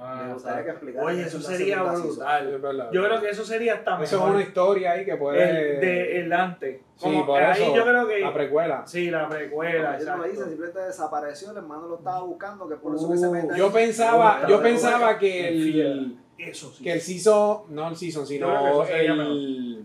Ah, 0.00 0.22
Me 0.26 0.32
gustaría 0.34 0.64
que 0.64 0.70
explicara 0.70 1.04
Oye, 1.06 1.22
eso 1.22 1.40
sería 1.40 1.82
brutal. 1.82 2.54
Es 2.54 2.62
verdad. 2.62 2.88
Yo 2.92 3.02
creo 3.04 3.20
que 3.20 3.30
eso 3.30 3.44
sería 3.44 3.74
hasta 3.74 3.94
Eso 3.94 4.02
es 4.04 4.12
mejor. 4.12 4.30
una 4.30 4.42
historia 4.42 4.92
ahí 4.92 5.04
que 5.04 5.16
puede. 5.16 5.74
el, 5.74 5.80
de 5.80 6.20
el 6.20 6.32
antes. 6.32 6.80
Sí, 6.96 7.02
Como- 7.04 7.26
por 7.26 7.42
ahí 7.42 7.62
eso. 7.62 7.74
yo 7.74 7.82
creo 7.84 8.06
que. 8.06 8.20
La 8.20 8.32
precuela. 8.32 8.86
sí, 8.86 9.10
la 9.10 9.28
precuela, 9.28 9.96
Él 9.98 10.06
no 10.06 10.16
lo 10.18 10.24
exacto. 10.24 10.44
simplemente 10.48 10.80
desapareció, 10.80 11.50
el 11.50 11.56
hermano 11.56 11.88
lo 11.88 11.96
estaba 11.98 12.22
buscando, 12.22 12.68
que 12.68 12.76
por 12.76 12.94
eso 12.94 13.06
Uh, 13.08 13.12
que 13.12 13.18
se 13.18 13.28
mete 13.28 13.52
ahí. 13.54 13.58
Yo 13.58 13.72
pensaba, 13.72 14.46
yo 14.48 14.62
pensaba 14.62 15.18
que 15.18 15.48
el, 15.48 16.16
Eso 16.38 16.72
sí. 16.72 16.84
que 16.84 16.92
el 16.92 17.00
season, 17.00 17.62
no 17.70 17.88
el 17.88 17.96
season, 17.96 18.24
sino 18.26 18.84
el, 18.84 19.84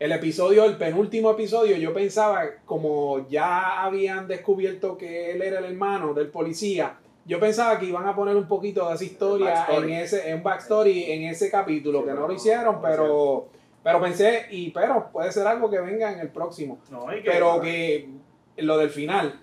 el 0.00 0.12
episodio, 0.12 0.64
el 0.64 0.76
penúltimo 0.76 1.30
episodio, 1.30 1.76
yo 1.76 1.92
pensaba, 1.92 2.42
como 2.64 3.28
ya 3.28 3.82
habían 3.84 4.26
descubierto 4.28 4.96
que 4.98 5.32
él 5.32 5.42
era 5.42 5.58
el 5.60 5.64
hermano 5.66 6.14
del 6.14 6.28
policía, 6.28 6.96
yo 7.28 7.38
pensaba 7.38 7.78
que 7.78 7.84
iban 7.86 8.06
a 8.08 8.16
poner 8.16 8.34
un 8.34 8.48
poquito 8.48 8.88
de 8.88 8.94
esa 8.96 9.04
historia 9.04 9.66
en 9.70 9.90
ese, 9.90 10.30
en 10.30 10.42
backstory 10.42 11.12
en 11.12 11.24
ese 11.24 11.48
capítulo, 11.50 12.00
Sí, 12.00 12.06
que 12.06 12.14
no 12.14 12.26
lo 12.26 12.32
hicieron, 12.32 12.80
pero, 12.82 13.48
pero 13.84 14.00
pensé, 14.00 14.46
y 14.50 14.70
pero 14.70 15.10
puede 15.12 15.30
ser 15.30 15.46
algo 15.46 15.70
que 15.70 15.78
venga 15.78 16.10
en 16.12 16.18
el 16.20 16.30
próximo. 16.30 16.78
No, 16.90 17.14
y 17.14 17.22
que- 17.22 17.30
Pero 17.30 17.60
que 17.60 18.08
lo 18.56 18.78
del 18.78 18.90
final, 18.90 19.38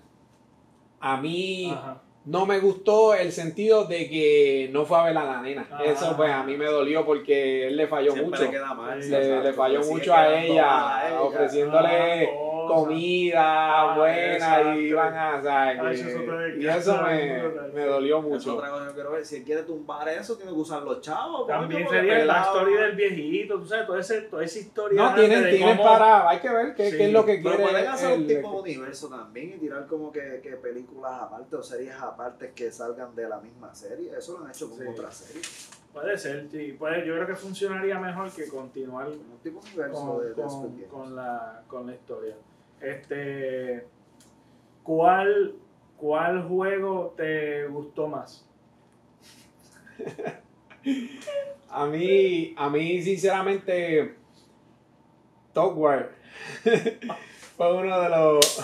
a 1.00 1.16
mí 1.18 1.70
Ajá. 1.72 2.02
no 2.24 2.44
me 2.44 2.58
gustó 2.58 3.14
el 3.14 3.30
sentido 3.30 3.84
de 3.84 4.08
que 4.10 4.68
no 4.72 4.84
fue 4.84 4.98
a 4.98 5.04
ver 5.04 5.16
a 5.18 5.24
la 5.24 5.40
nena. 5.40 5.68
Ah. 5.70 5.78
Eso 5.84 6.16
pues 6.16 6.30
a 6.32 6.42
mí 6.42 6.56
me 6.56 6.66
dolió 6.66 7.06
porque 7.06 7.68
él 7.68 7.76
le 7.76 7.86
falló 7.86 8.12
Siempre 8.12 8.30
mucho. 8.30 8.42
le 8.42 8.50
queda 8.50 8.74
mal. 8.74 9.00
Sí, 9.02 9.10
Le, 9.10 9.18
exacto, 9.18 9.42
le 9.44 9.52
falló 9.52 9.80
mucho 9.84 10.12
ella, 10.12 10.96
a 10.96 11.08
ella. 11.08 11.20
ofreciéndole 11.22 11.88
Ah, 11.88 12.45
cosa. 12.66 12.80
comida 12.86 13.80
Ah, 13.92 13.96
buena 13.96 14.32
exacto. 14.34 14.74
y 14.80 14.86
iban 14.88 15.14
a... 15.14 15.36
o 15.36 15.42
sea, 15.42 15.62
Ay, 15.68 15.78
que- 15.78 15.90
eso 15.92 16.58
y 16.58 16.66
eso 16.66 17.02
me, 17.02 17.42
me 17.74 17.84
dolió 17.84 18.18
Es 18.18 18.24
mucho. 18.24 18.54
otra 18.56 18.70
cosa 18.70 18.82
que 18.82 18.88
yo 18.88 18.94
quiero 18.94 19.10
ver. 19.12 19.24
Si 19.26 19.36
él 19.36 19.44
quiere 19.44 19.62
tumbar 19.62 20.08
eso, 20.08 20.36
tiene 20.36 20.52
que 20.52 20.58
usar 20.58 20.82
los 20.82 21.00
chavos. 21.00 21.46
También 21.46 21.88
sería 21.88 22.24
la 22.24 22.40
historia 22.40 22.74
¿no? 22.80 22.86
del 22.86 22.96
viejito, 22.96 23.58
tú 23.58 23.66
sabes, 23.66 23.86
toda, 23.86 24.00
ese, 24.00 24.20
toda 24.22 24.44
esa 24.44 24.58
historia. 24.58 25.02
No, 25.02 25.14
tienen, 25.14 25.50
tienen 25.50 25.76
cómo- 25.76 25.88
para... 25.90 26.28
Hay 26.28 26.38
que 26.40 26.48
ver 26.50 26.74
qué, 26.74 26.90
Sí, 26.90 26.96
qué 26.96 27.04
es 27.06 27.12
lo 27.12 27.24
que 27.24 27.40
Pero 27.42 27.56
quiere 27.56 27.70
pueden 27.72 27.88
hacer 27.88 28.14
un 28.18 28.20
el- 28.22 28.26
tipo 28.28 28.50
de 28.52 28.58
universo 28.60 29.08
también 29.08 29.48
y 29.54 29.58
tirar 29.58 29.86
como 29.86 30.10
que, 30.12 30.40
que 30.42 30.50
películas 30.56 31.12
aparte 31.22 31.56
o 31.56 31.62
series 31.62 31.94
aparte 32.00 32.52
que 32.54 32.70
salgan 32.70 33.14
de 33.14 33.28
la 33.28 33.38
misma 33.40 33.74
serie. 33.74 34.12
Eso 34.16 34.38
lo 34.38 34.44
han 34.44 34.50
hecho 34.50 34.68
con 34.70 34.78
Sí. 34.78 34.84
otras 34.88 35.14
series. 35.16 35.70
Puede 35.92 36.18
ser, 36.18 36.46
sí. 36.50 36.76
Puede, 36.78 37.06
yo 37.06 37.14
creo 37.14 37.26
que 37.26 37.34
funcionaría 37.34 37.98
mejor 37.98 38.30
que 38.30 38.46
continuar 38.48 39.06
Como 39.06 39.16
un 39.34 39.38
tipo 39.42 39.60
de 39.60 39.66
universo 39.68 39.94
con, 39.96 40.34
con- 40.34 40.82
con 40.88 41.16
la, 41.16 41.62
con 41.66 41.86
la 41.86 41.94
historia. 41.94 42.34
Este, 42.80 43.86
¿cuál, 44.82 45.54
¿Cuál 45.96 46.46
juego 46.46 47.14
te 47.16 47.66
gustó 47.66 48.08
más? 48.08 48.46
A 51.68 51.86
mí, 51.86 52.54
a 52.56 52.70
mí 52.70 53.02
sinceramente, 53.02 54.14
Top 55.52 55.76
War 55.76 56.12
fue 57.56 57.76
uno 57.76 58.00
de 58.00 58.08
los... 58.08 58.62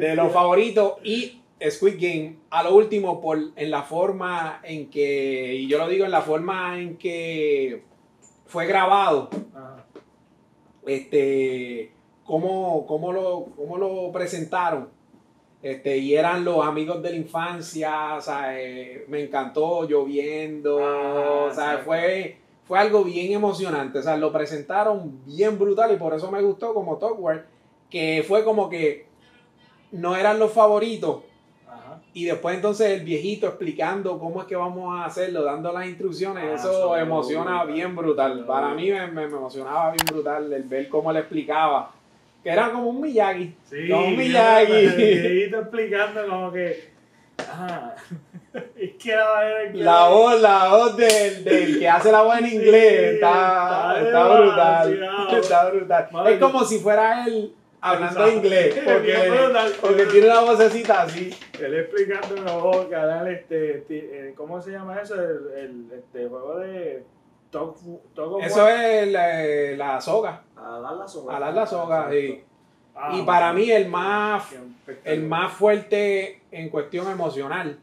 de 0.00 0.16
los 0.16 0.32
favoritos 0.32 0.94
y 1.04 1.40
Squid 1.70 1.94
Game 1.94 2.36
a 2.50 2.64
lo 2.64 2.74
último 2.74 3.20
por 3.20 3.38
en 3.54 3.70
la 3.70 3.82
forma 3.82 4.60
en 4.64 4.90
que 4.90 5.54
y 5.54 5.68
yo 5.68 5.78
lo 5.78 5.88
digo 5.88 6.04
en 6.04 6.10
la 6.10 6.22
forma 6.22 6.80
en 6.80 6.96
que 6.96 7.84
fue 8.46 8.66
grabado 8.66 9.30
Ajá. 9.54 9.84
este 10.84 11.92
cómo, 12.26 12.86
cómo 12.86 13.12
lo 13.12 13.46
cómo 13.56 13.78
lo 13.78 14.10
presentaron. 14.12 14.88
Este 15.62 15.96
y 15.98 16.14
eran 16.16 16.44
los 16.44 16.64
amigos 16.66 17.00
de 17.02 17.10
la 17.10 17.16
infancia 17.16 18.14
o 18.16 18.20
sea, 18.20 18.60
eh, 18.60 19.04
me 19.08 19.22
encantó 19.22 19.86
lloviendo 19.88 20.78
Ah, 20.84 21.46
o 21.50 21.54
sea 21.54 21.76
sí. 21.76 21.82
fue 21.84 22.36
fue 22.64 22.78
algo 22.78 23.04
bien 23.04 23.32
emocionante. 23.32 23.98
O 23.98 24.02
sea 24.02 24.16
lo 24.16 24.32
presentaron 24.32 25.20
bien 25.24 25.58
brutal 25.58 25.92
y 25.92 25.96
por 25.96 26.14
eso 26.14 26.30
me 26.30 26.42
gustó 26.42 26.74
como 26.74 26.96
Top 26.98 27.18
War 27.20 27.46
que 27.90 28.24
fue 28.26 28.42
como 28.44 28.68
que 28.68 29.06
no 29.92 30.16
eran 30.16 30.38
los 30.38 30.52
favoritos. 30.52 31.22
Y 32.14 32.24
después 32.26 32.56
entonces 32.56 32.88
el 32.90 33.04
viejito 33.04 33.46
explicando 33.46 34.18
cómo 34.18 34.40
es 34.42 34.46
que 34.46 34.54
vamos 34.56 34.94
a 34.98 35.06
hacerlo, 35.06 35.44
dando 35.44 35.72
las 35.72 35.86
instrucciones, 35.86 36.44
Ah, 36.50 36.54
eso 36.54 36.96
emociona 36.96 37.64
bien 37.64 37.94
brutal. 37.96 38.44
Para 38.46 38.68
me 38.70 38.82
mí 38.82 38.90
me- 38.90 39.06
me 39.08 39.22
emocionaba 39.24 39.92
bien 39.92 40.04
brutal 40.12 40.52
el 40.52 40.62
ver 40.64 40.88
cómo 40.90 41.10
le 41.12 41.20
explicaba, 41.20 41.90
que 42.42 42.50
era 42.50 42.70
como 42.70 42.88
un 42.88 43.00
Miyagi. 43.00 43.54
Sí, 43.68 43.88
Como 43.88 44.06
un 44.06 44.16
Miyagi. 44.16 45.44
explicando 45.54 46.26
como 46.26 46.52
que. 46.52 46.90
Ajá. 47.38 47.94
es 48.76 48.90
que 48.92 48.98
que- 48.98 49.70
La 49.74 50.08
voz, 50.08 50.40
la 50.40 50.68
voz 50.68 50.96
del, 50.96 51.44
del 51.44 51.78
que 51.78 51.88
hace 51.88 52.12
la 52.12 52.22
voz 52.22 52.38
en 52.38 52.46
Sí, 52.50 52.56
inglés 52.56 53.14
está, 53.14 53.94
está 53.98 54.06
está 54.06 54.38
brutal. 54.40 55.02
Está 55.40 55.70
brutal. 55.70 56.08
Es 56.28 56.38
como 56.38 56.64
si 56.64 56.78
fuera 56.78 57.26
él 57.26 57.54
hablando 57.80 58.20
Exacto. 58.20 58.36
inglés, 58.36 58.80
porque, 58.84 59.16
porque 59.80 60.06
tiene 60.06 60.26
una 60.28 60.40
vocecita 60.40 61.02
así. 61.02 61.34
Él 61.60 61.74
explicando 61.74 62.36
en 62.36 62.44
la 62.44 62.56
boca, 62.56 63.30
este, 63.30 63.84
eh, 63.88 64.34
¿cómo 64.36 64.62
se 64.62 64.70
llama 64.70 65.00
eso? 65.00 65.14
El, 65.16 65.50
el 65.56 65.86
este, 65.98 66.28
juego 66.28 66.60
de 66.60 67.02
Talk, 67.50 67.76
Talk 68.14 68.40
Eso 68.42 68.68
es 68.68 69.08
la, 69.10 69.42
la 69.76 70.00
soga. 70.00 70.42
A 70.64 70.80
dar 70.80 70.94
la 70.96 71.08
soga. 71.08 71.36
A 71.36 71.40
dar 71.40 71.54
la 71.54 71.66
soga, 71.66 72.10
sí. 72.10 72.42
Ah, 72.94 73.10
Y 73.14 73.22
para 73.22 73.52
mí 73.52 73.70
el 73.70 73.88
más, 73.88 74.44
el 75.04 75.22
más 75.24 75.52
fuerte 75.52 76.42
en 76.50 76.68
cuestión 76.68 77.10
emocional 77.10 77.78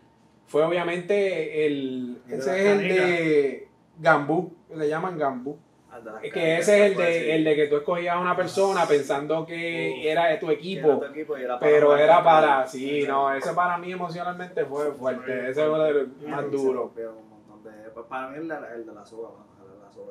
fue 0.48 0.64
obviamente 0.64 1.66
el, 1.66 2.22
ese 2.28 2.60
es 2.60 2.66
el 2.80 2.88
de 2.90 3.68
Gambú, 4.00 4.54
le 4.76 4.88
llaman 4.88 5.18
Gambú. 5.18 5.58
Las 6.04 6.22
Que 6.22 6.60
ese 6.60 6.86
es 6.86 6.92
el 6.92 6.96
pues, 6.96 7.08
de, 7.08 7.36
el 7.36 7.44
de 7.44 7.56
que 7.56 7.68
tú 7.68 7.78
escogías 7.78 8.16
a 8.16 8.20
una 8.20 8.36
persona 8.36 8.86
pensando 8.86 9.46
que 9.46 10.10
era 10.10 10.28
de 10.28 10.38
tu 10.38 10.46
era 10.46 10.54
equipo, 10.54 10.98
tu 11.00 11.06
equipo 11.06 11.36
era 11.36 11.60
pero 11.60 11.98
era 11.98 12.24
para, 12.24 12.66
sí, 12.68 13.04
no, 13.08 13.34
ese 13.34 13.52
para 13.54 13.78
mí 13.80 13.92
emocionalmente 13.92 14.64
fue 14.66 14.86
Fue 14.86 14.94
fuerte, 14.94 15.50
ese 15.50 15.66
fue 15.68 15.90
el 15.90 16.08
más 16.30 16.50
duro. 16.52 16.84
rompieron 16.84 17.16
un 17.18 17.30
montón 17.30 17.64
de- 17.64 17.90
pues 17.90 18.06
para 18.06 18.30
mí 18.30 18.38
el 18.38 18.48
de, 18.48 18.62
la- 18.62 18.74
el 18.76 18.86
de 18.86 18.94
la 18.94 19.06
soga, 19.06 19.30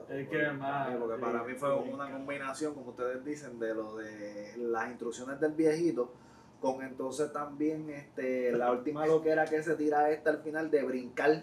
El 0.08 0.28
que 0.28 0.48
más, 0.52 0.88
Porque 0.98 1.16
sí, 1.16 1.20
para 1.20 1.42
mí 1.44 1.54
fue 1.54 1.68
sí. 1.84 1.90
una 1.92 2.10
combinación, 2.10 2.74
como 2.74 2.90
ustedes 2.90 3.24
dicen, 3.24 3.58
de 3.58 3.74
lo 3.74 3.96
de 3.96 4.54
las 4.58 4.88
instrucciones 4.88 5.38
del 5.40 5.52
viejito, 5.52 6.12
con 6.60 6.82
entonces 6.82 7.32
también 7.32 7.88
este, 7.90 8.52
la 8.52 8.70
última 8.72 9.06
loquera 9.06 9.44
que 9.44 9.62
se 9.62 9.74
tira 9.76 10.10
esta 10.10 10.30
al 10.30 10.38
final 10.38 10.70
de 10.70 10.82
brincar. 10.82 11.42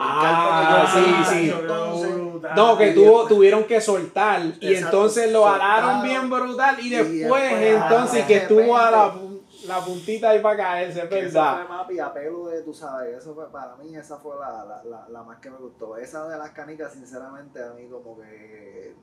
Ah, 0.00 0.84
Brincar 0.86 1.02
porque 1.02 1.10
yo- 1.10 1.24
sí, 1.24 1.34
sí. 1.46 1.50
Entonces, 1.60 2.54
No, 2.56 2.78
que 2.78 2.92
tuvo, 2.92 3.26
tuvieron 3.26 3.64
que 3.64 3.80
soltar 3.80 4.40
y 4.60 4.72
Exacto, 4.74 4.96
entonces 4.96 5.32
lo 5.32 5.46
araron 5.48 6.02
bien 6.02 6.30
brutal 6.30 6.76
y 6.80 6.86
Y 6.86 6.90
después 6.90 7.52
entonces 7.52 8.24
que 8.26 8.36
estuvo 8.36 8.76
a 8.76 8.90
la, 8.92 9.14
la 9.68 9.80
puntita 9.80 10.30
ahí 10.30 10.40
para 10.40 10.56
caerse, 10.56 11.02
es 11.02 11.08
que 11.08 11.18
Eso 11.20 11.38
verdad. 11.38 11.66
fue 11.66 11.76
mapi 11.76 11.98
a 12.00 12.12
pelo 12.12 12.46
de, 12.48 12.62
tú 12.62 12.72
sabes, 12.74 13.16
eso 13.18 13.34
fue 13.34 13.50
para 13.52 13.76
mí, 13.76 13.94
esa 13.94 14.16
fue 14.18 14.34
la, 14.40 14.64
la, 14.64 14.82
la, 14.84 15.08
la 15.08 15.22
más 15.22 15.38
que 15.38 15.50
me 15.50 15.58
gustó. 15.58 15.96
Esa 15.96 16.26
de 16.28 16.38
las 16.38 16.50
canicas, 16.50 16.92
sinceramente, 16.94 17.62
a 17.62 17.72
mí 17.74 17.86
como 17.90 18.18
que 18.18 18.94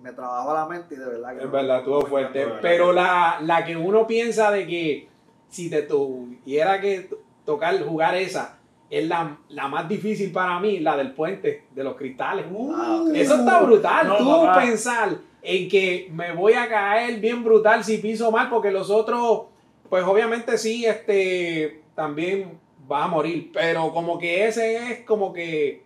me 0.00 0.12
trabajó 0.12 0.54
la 0.54 0.66
mente 0.66 0.94
y 0.94 0.98
de 0.98 1.06
verdad 1.06 1.30
que 1.32 1.38
Es 1.40 1.44
no- 1.44 1.50
verdad, 1.50 1.78
estuvo 1.78 2.02
fuerte. 2.06 2.46
Pero 2.62 2.92
la, 2.92 3.38
la 3.42 3.64
que 3.64 3.76
uno 3.76 4.06
piensa 4.06 4.50
de 4.50 4.66
que 4.66 5.08
si 5.48 5.68
te 5.68 5.82
tuviera 5.82 6.80
que 6.80 7.00
to- 7.02 7.18
tocar, 7.44 7.78
jugar 7.82 8.14
esa, 8.16 8.58
es 8.90 9.06
la, 9.08 9.38
la 9.48 9.68
más 9.68 9.88
difícil 9.88 10.32
para 10.32 10.58
mí, 10.60 10.80
la 10.80 10.96
del 10.96 11.12
puente, 11.14 11.66
de 11.70 11.84
los 11.84 11.96
cristales. 11.96 12.46
Ah. 12.74 13.04
Eso 13.14 13.36
está 13.36 13.60
brutal. 13.62 14.06
No, 14.08 14.16
Tú 14.18 14.28
papá. 14.28 14.60
pensar 14.60 15.10
en 15.40 15.68
que 15.68 16.08
me 16.12 16.32
voy 16.34 16.52
a 16.52 16.68
caer 16.68 17.18
bien 17.18 17.42
brutal 17.42 17.82
si 17.82 17.98
piso 17.98 18.30
mal, 18.30 18.48
porque 18.50 18.70
los 18.70 18.90
otros, 18.90 19.44
pues 19.92 20.04
obviamente 20.04 20.56
sí, 20.56 20.86
este, 20.86 21.82
también 21.94 22.58
va 22.90 23.04
a 23.04 23.08
morir, 23.08 23.50
pero 23.52 23.92
como 23.92 24.18
que 24.18 24.46
ese 24.46 24.76
es 24.76 25.00
como 25.00 25.34
que 25.34 25.82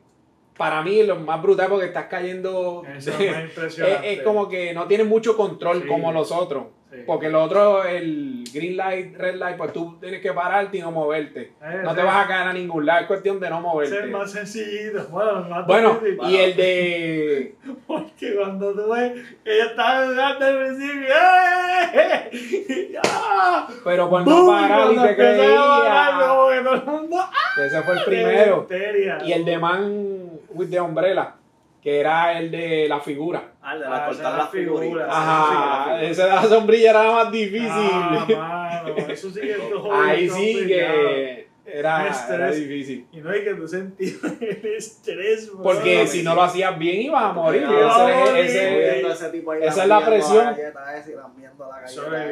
para 0.57 0.81
mí 0.83 1.03
lo 1.03 1.17
más 1.17 1.43
brutal 1.43 1.67
porque 1.71 1.87
estás 1.87 2.05
cayendo, 2.05 2.85
Eso 2.97 3.11
es 3.19 3.33
más 3.33 3.79
es, 4.05 4.23
como 4.23 4.49
que 4.49 4.73
no 4.73 4.87
tienes 4.87 5.09
mucho 5.09 5.37
control 5.37 5.83
Sí. 5.83 5.89
como 5.89 6.13
los 6.13 6.31
otros. 6.31 6.67
Sí. 6.97 7.03
Porque 7.07 7.29
lo 7.29 7.43
otro, 7.43 7.85
el 7.85 8.45
green 8.53 8.77
light, 8.77 9.17
red 9.17 9.35
light, 9.37 9.57
pues 9.57 9.73
tú 9.73 9.99
tienes 10.01 10.21
que 10.23 10.33
pararte 10.33 10.79
y 10.79 10.81
no 10.81 10.91
moverte. 10.93 11.53
Eh, 11.63 11.81
No 11.85 11.95
te 11.95 12.03
vas 12.03 12.25
a 12.25 12.29
caer 12.29 12.49
a 12.49 12.53
ningún 12.53 12.87
lado, 12.87 13.01
es 13.03 13.07
cuestión 13.07 13.39
de 13.41 13.51
no 13.51 13.57
es 13.57 13.63
moverte. 13.63 13.99
el 13.99 14.11
más 14.11 14.31
sencillito. 14.33 15.07
Bueno, 15.11 15.39
el 15.41 15.49
más 15.49 15.67
Bueno, 15.67 15.95
difícil. 16.03 16.31
y 16.31 16.37
el 16.37 16.57
de. 16.57 17.55
Porque 17.87 18.35
cuando 18.35 18.73
tú 18.73 18.91
ves, 18.93 19.13
ella 19.45 19.65
estaba 19.67 20.07
jugando 20.07 20.47
al 20.47 20.59
principio, 20.59 21.15
¡eh! 21.95 22.31
Pero 23.85 24.11
por 24.11 24.27
no 24.27 24.47
parar 24.47 24.93
y 24.93 24.97
te 24.99 25.17
creía. 25.17 25.45
el 25.45 25.57
¡ah! 25.59 27.33
Ese 27.65 27.83
fue 27.83 27.95
el 27.95 28.05
primero. 28.05 28.67
Y 29.25 29.33
el 29.33 29.45
de 29.45 29.59
Man 29.59 30.31
with 30.51 30.71
the 30.71 30.81
Umbrella, 30.81 31.35
que 31.87 32.01
era 32.01 32.37
el 32.37 32.51
de 32.51 32.89
la 32.89 32.99
figura. 32.99 33.53
Ah, 33.63 33.75
el 33.75 33.79
de 33.79 33.87
Ah, 33.87 33.91
la 33.91 33.97
esa 33.99 34.07
cortar 34.07 34.33
las 34.33 34.39
la 34.39 34.47
figura, 34.49 34.81
figuritas. 34.83 35.09
Ajá, 35.09 35.99
Sí, 36.01 36.07
ese 36.07 36.23
de 36.23 36.29
la 36.29 36.43
sombrilla 36.43 36.91
era 36.91 37.13
más 37.13 37.31
difícil. 37.31 37.69
Ah, 37.71 38.27
mano, 38.85 38.97
eso 39.09 39.31
sí 39.31 39.41
que 39.41 39.53
es 39.53 39.59
todo 39.71 39.93
Ahí 39.93 40.29
sí 40.29 40.67
que 40.67 41.47
era, 41.65 42.09
era 42.35 42.51
difícil. 42.51 43.07
Y 43.13 43.19
no 43.19 43.31
hay 43.31 43.45
que 43.45 43.55
tú 43.55 43.69
sentir 43.69 44.19
el 44.41 44.67
estrés, 44.75 45.49
bro. 45.53 45.63
Porque 45.63 46.01
no, 46.03 46.07
si 46.09 46.23
no 46.25 46.35
lo 46.35 46.43
hacías 46.43 46.77
bien 46.77 47.03
ibas 47.03 47.23
a 47.23 47.33
morir. 47.33 47.63
No, 47.63 48.09
Ese- 48.09 48.33
sí. 48.33 48.39
ese- 48.41 48.79
Viendo 48.91 49.09
a 49.09 49.13
ese 49.13 49.29
tipo 49.31 49.51
ahí 49.53 49.63
esa 49.63 49.83
es 49.85 49.89
la 49.89 50.05
presión. 50.05 50.45
la 50.45 50.57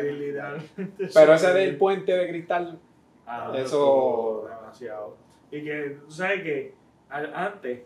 literalmente. 0.02 1.08
pero 1.14 1.34
ese 1.34 1.52
del 1.52 1.76
puente 1.76 2.10
de 2.10 2.28
cristal. 2.28 2.76
Ah, 3.24 3.52
Eso- 3.56 4.48
demasiado. 4.48 5.16
Y 5.52 5.62
que 5.62 5.96
tú 6.04 6.10
sabes 6.10 6.42
que 6.42 6.74
antes, 7.08 7.82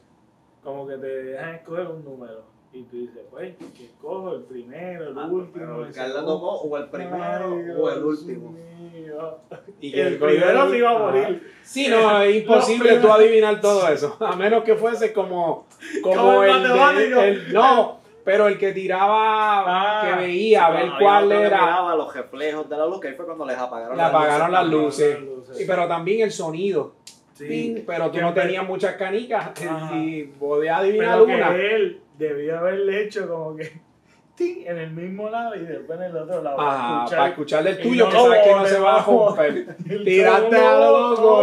como 0.63 0.87
que 0.87 0.97
te 0.97 1.07
dejan 1.07 1.55
escoger 1.57 1.87
un 1.87 2.05
número. 2.05 2.43
Y 2.71 2.83
tú 2.83 2.99
dices, 2.99 3.23
pues, 3.31 3.57
que 3.57 3.91
cojo 4.01 4.35
el 4.35 4.43
primero, 4.43 5.09
el 5.09 5.19
Ah, 5.19 5.27
último. 5.27 5.83
el 5.85 5.95
segundo. 5.95 6.25
tocó 6.27 6.51
o 6.61 6.77
el 6.77 6.89
primero 6.89 7.55
Ay, 7.57 7.71
o 7.81 7.91
el 7.91 8.05
último. 8.05 8.53
mío. 8.53 9.39
Y 9.81 9.91
que 9.91 10.03
El 10.03 10.19
primero 10.19 10.69
se 10.71 10.77
iba 10.77 10.91
a 10.91 10.99
morir. 10.99 11.53
Sí, 11.63 11.89
no, 11.89 12.21
es 12.21 12.37
imposible 12.37 12.99
tú 12.99 13.11
adivinar 13.11 13.61
todo 13.63 13.89
eso. 13.89 14.17
A 14.21 14.37
menos 14.37 14.65
que 14.65 14.75
fuese 14.75 15.15
como, 15.15 15.67
como, 16.03 16.15
Como 16.17 16.43
el 16.43 16.51
el, 16.51 16.63
de- 16.63 16.69
matemático. 16.69 17.21
el- 17.23 17.53
No, 17.55 18.01
pero 18.23 18.49
el 18.49 18.59
que 18.59 18.73
tiraba, 18.73 19.65
Ah, 19.67 20.07
que 20.19 20.27
veía 20.27 20.67
a 20.67 20.71
ver 20.71 20.81
Había 20.89 20.99
cuál 21.01 21.33
era. 21.33 21.61
miraba 21.63 21.97
los 21.97 22.15
reflejos 22.15 22.69
de 22.69 22.77
la 22.77 22.85
luz, 22.87 23.01
que 23.01 23.09
ahí 23.09 23.15
fue 23.15 23.25
cuando 23.25 23.47
les 23.47 23.57
apagaron 23.57 23.97
Le 23.97 24.03
apagaron 24.03 24.53
las 24.53 24.67
luces. 24.69 25.15
Las 25.15 25.23
luces. 25.23 25.61
Y 25.63 25.65
pero 25.67 25.89
también 25.89 26.21
el 26.21 26.33
sonido. 26.33 26.93
Sí. 27.39 27.85
Pero 27.87 28.07
tú 28.07 28.13
Que 28.13 28.21
no 28.21 28.35
tenías 28.35 28.67
muchas 28.67 28.97
canicas. 28.97 29.53
Ajá. 29.65 29.95
Y 29.95 30.25
podías 30.25 30.79
adivinar 30.79 31.15
Pero 31.15 31.27
que 31.27 31.35
una. 31.37 31.55
él 31.55 32.01
debió 32.19 32.59
haberle 32.59 33.05
hecho 33.05 33.29
como 33.29 33.55
que 33.57 33.73
ting, 34.35 34.67
en 34.67 34.79
el 34.79 34.91
mismo 34.91 35.31
lado 35.31 35.55
y 35.55 35.61
después 35.61 35.99
en 36.01 36.07
el 36.07 36.17
otro 36.17 36.43
lado. 36.43 36.57
Escuchar 36.59 37.19
para 37.19 37.29
escucharle 37.29 37.71
el 37.71 37.81
tuyo, 37.81 38.05
no 38.07 38.11
que 38.11 38.17
sabes 38.17 38.43
que 38.45 38.55
no 38.55 38.67
se 38.67 38.79
va 38.81 39.01
a 39.01 39.05
romper. 39.05 39.77
Tiraste 40.05 40.57
a 40.57 40.75
lo 40.75 41.15
loco. 41.15 41.43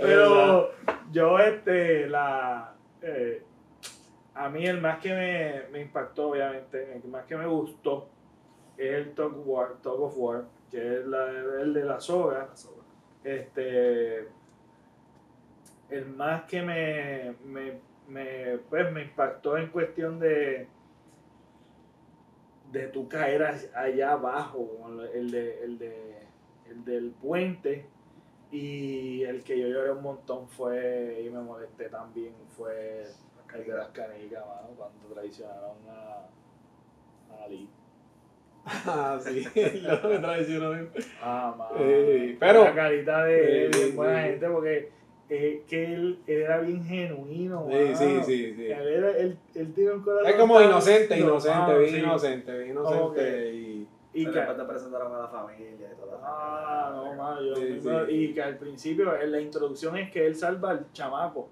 Pero 0.00 0.70
yo, 1.12 1.38
este, 1.38 2.08
la. 2.08 2.72
eh, 3.02 3.42
a 4.34 4.48
mí 4.48 4.66
el 4.66 4.80
más 4.80 4.98
que 4.98 5.10
me, 5.10 5.62
me 5.70 5.80
impactó, 5.82 6.30
obviamente, 6.30 7.00
el 7.04 7.08
más 7.10 7.24
que 7.26 7.36
me 7.36 7.46
gustó, 7.46 8.08
es 8.76 8.94
el 8.94 9.14
Tug, 9.14 9.42
War, 9.46 9.76
Tug 9.82 10.00
of 10.00 10.14
War, 10.16 10.44
que 10.70 10.98
es 10.98 11.06
la, 11.06 11.28
el 11.30 11.72
de 11.72 11.84
la 11.84 12.00
soga. 12.00 12.48
Este. 13.22 14.28
El 15.90 16.06
más 16.16 16.44
que 16.44 16.62
me, 16.62 17.36
me, 17.44 17.80
me, 18.08 18.58
pues, 18.70 18.90
me 18.92 19.02
impactó 19.02 19.56
en 19.56 19.68
cuestión 19.70 20.18
de. 20.18 20.68
de 22.72 22.88
tu 22.88 23.08
caer 23.08 23.44
allá 23.74 24.12
abajo, 24.12 24.68
el, 25.14 25.30
de, 25.30 25.64
el, 25.64 25.78
de, 25.78 26.26
el 26.68 26.84
del 26.84 27.10
puente. 27.12 27.86
Y 28.50 29.22
el 29.24 29.42
que 29.42 29.58
yo 29.58 29.66
lloré 29.66 29.90
un 29.90 30.02
montón 30.02 30.48
fue, 30.48 31.22
y 31.26 31.30
me 31.30 31.40
molesté 31.40 31.88
también, 31.88 32.34
fue 32.56 33.04
el 33.54 33.64
de 33.66 33.72
las 33.72 33.88
canicas, 33.88 34.44
mano, 34.46 34.68
cuando 34.76 35.14
traicionaron 35.14 35.76
a, 35.88 36.28
a 37.32 37.44
Ali. 37.44 37.68
Ah, 38.86 39.18
sí, 39.22 39.44
lo 39.82 40.20
traicionó 40.20 40.70
bien. 40.70 40.90
Ah, 41.22 41.54
mano. 41.56 41.70
Eh, 41.78 42.36
pero- 42.40 42.64
La 42.64 42.74
carita 42.74 43.24
de 43.24 43.68
bien 43.68 43.96
buena 43.96 44.22
gente, 44.22 44.48
porque 44.48 44.90
es 45.28 45.62
que 45.68 45.94
él, 45.94 46.18
él 46.26 46.42
era 46.42 46.58
bien 46.60 46.84
genuino, 46.84 47.66
Sí, 47.68 47.74
mano. 47.76 47.96
sí, 47.96 48.20
sí, 48.24 48.54
sí. 48.56 48.66
Él, 48.66 48.88
era, 48.88 49.10
él, 49.10 49.38
él 49.54 49.74
tiene 49.74 49.90
un 49.92 50.02
corazón 50.02 50.30
Es 50.30 50.36
como 50.36 50.60
inocente, 50.60 51.18
inocente, 51.18 51.58
mano, 51.58 51.78
bien 51.78 51.90
sí. 51.90 51.98
inocente, 51.98 52.58
bien 52.58 52.70
inocente. 52.70 53.54
Y, 53.54 53.88
Y 54.14 54.24
que, 54.26 54.40
te 54.40 54.64
presentaron 54.64 55.14
a 55.14 55.18
la 55.20 55.28
familia 55.28 55.90
y 55.92 55.96
toda 56.00 56.18
la 56.18 56.20
ah, 56.24 56.92
no, 56.94 57.14
mano, 57.14 57.42
yo 57.42 57.56
Sí, 57.56 57.80
sí. 57.82 57.88
y 58.14 58.32
que 58.34 58.42
al 58.42 58.56
principio, 58.58 59.20
en 59.20 59.32
la 59.32 59.40
introducción 59.40 59.96
es 59.98 60.10
que 60.10 60.26
él 60.26 60.36
salva 60.36 60.70
al 60.70 60.92
chamaco. 60.92 61.48